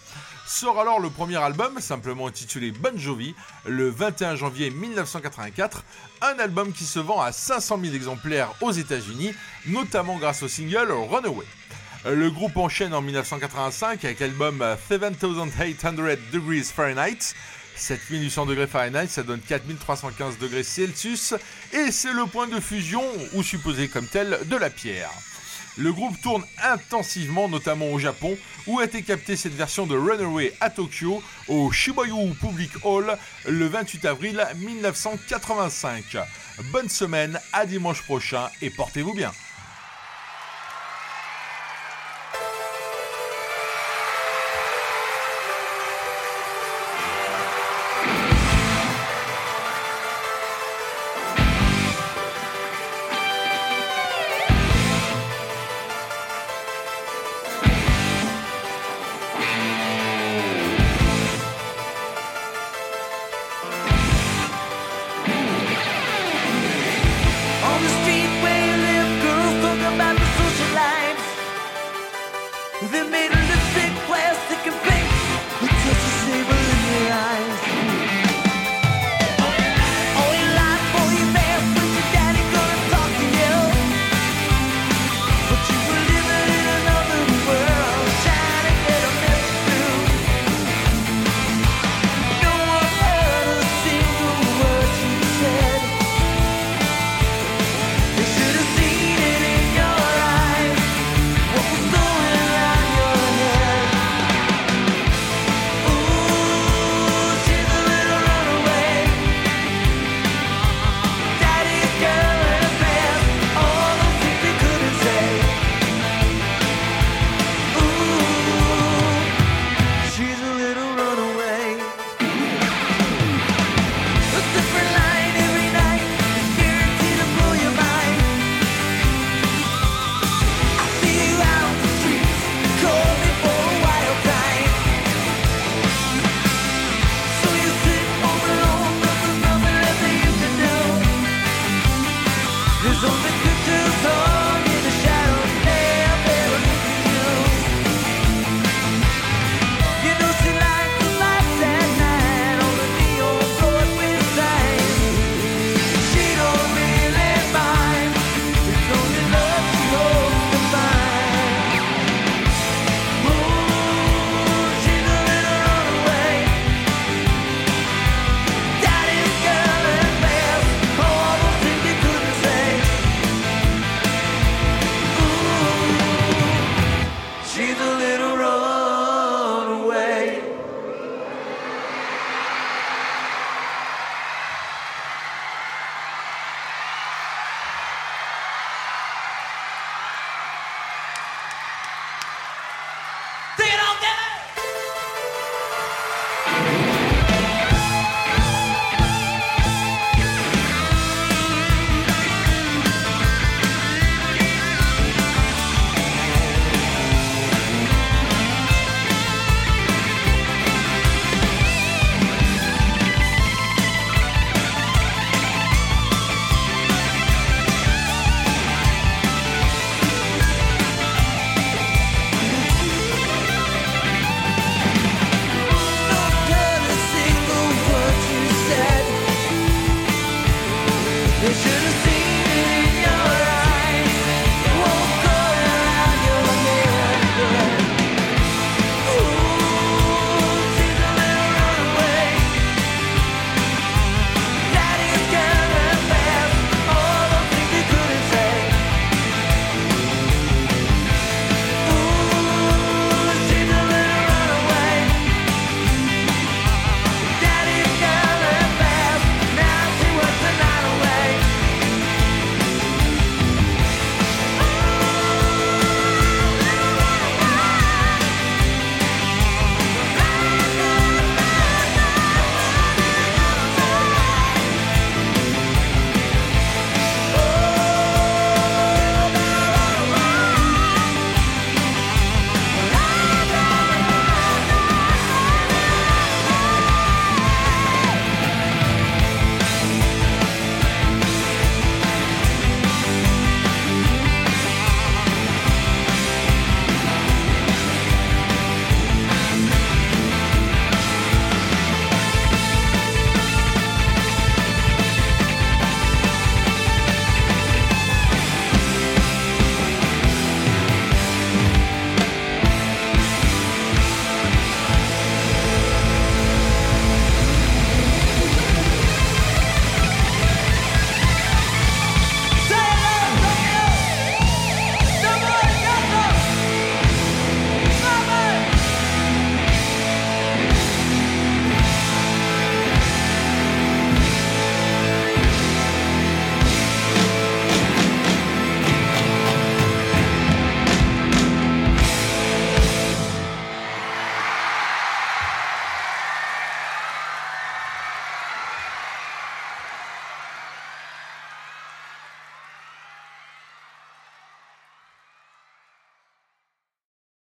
Sort 0.45 0.79
alors 0.79 0.99
le 0.99 1.09
premier 1.09 1.37
album, 1.37 1.79
simplement 1.79 2.27
intitulé 2.27 2.69
Bon 2.69 2.95
Jovi, 2.95 3.33
le 3.65 3.89
21 3.89 4.35
janvier 4.35 4.69
1984, 4.69 5.83
un 6.21 6.37
album 6.37 6.71
qui 6.73 6.83
se 6.83 6.99
vend 6.99 7.21
à 7.21 7.31
500 7.31 7.79
000 7.81 7.95
exemplaires 7.95 8.53
aux 8.61 8.71
États-Unis, 8.71 9.33
notamment 9.65 10.17
grâce 10.19 10.43
au 10.43 10.47
single 10.47 10.91
Runaway. 10.91 11.47
Le 12.05 12.29
groupe 12.29 12.57
enchaîne 12.57 12.93
en 12.93 13.01
1985 13.01 14.05
avec 14.05 14.19
l'album 14.19 14.63
7800 14.89 15.93
Degrees 16.31 16.65
Fahrenheit. 16.65 17.33
7800 17.83 18.45
degrés 18.45 18.67
Fahrenheit, 18.67 19.07
ça 19.07 19.23
donne 19.23 19.41
4315 19.41 20.37
degrés 20.37 20.63
Celsius, 20.63 21.33
et 21.73 21.91
c'est 21.91 22.13
le 22.13 22.25
point 22.25 22.47
de 22.47 22.59
fusion, 22.59 23.03
ou 23.33 23.43
supposé 23.43 23.89
comme 23.89 24.07
tel, 24.07 24.39
de 24.45 24.55
la 24.55 24.69
pierre. 24.69 25.11
Le 25.77 25.91
groupe 25.91 26.19
tourne 26.21 26.45
intensivement, 26.63 27.49
notamment 27.49 27.87
au 27.91 27.99
Japon, 27.99 28.37
où 28.67 28.79
a 28.79 28.85
été 28.85 29.01
captée 29.01 29.35
cette 29.35 29.55
version 29.55 29.85
de 29.85 29.97
Runaway 29.97 30.53
à 30.61 30.69
Tokyo, 30.69 31.21
au 31.49 31.71
Shibuya 31.71 32.13
Public 32.39 32.71
Hall, 32.83 33.17
le 33.47 33.67
28 33.67 34.05
avril 34.05 34.47
1985. 34.57 36.17
Bonne 36.71 36.89
semaine, 36.89 37.37
à 37.51 37.65
dimanche 37.65 38.03
prochain, 38.03 38.49
et 38.61 38.69
portez-vous 38.69 39.13
bien. 39.13 39.33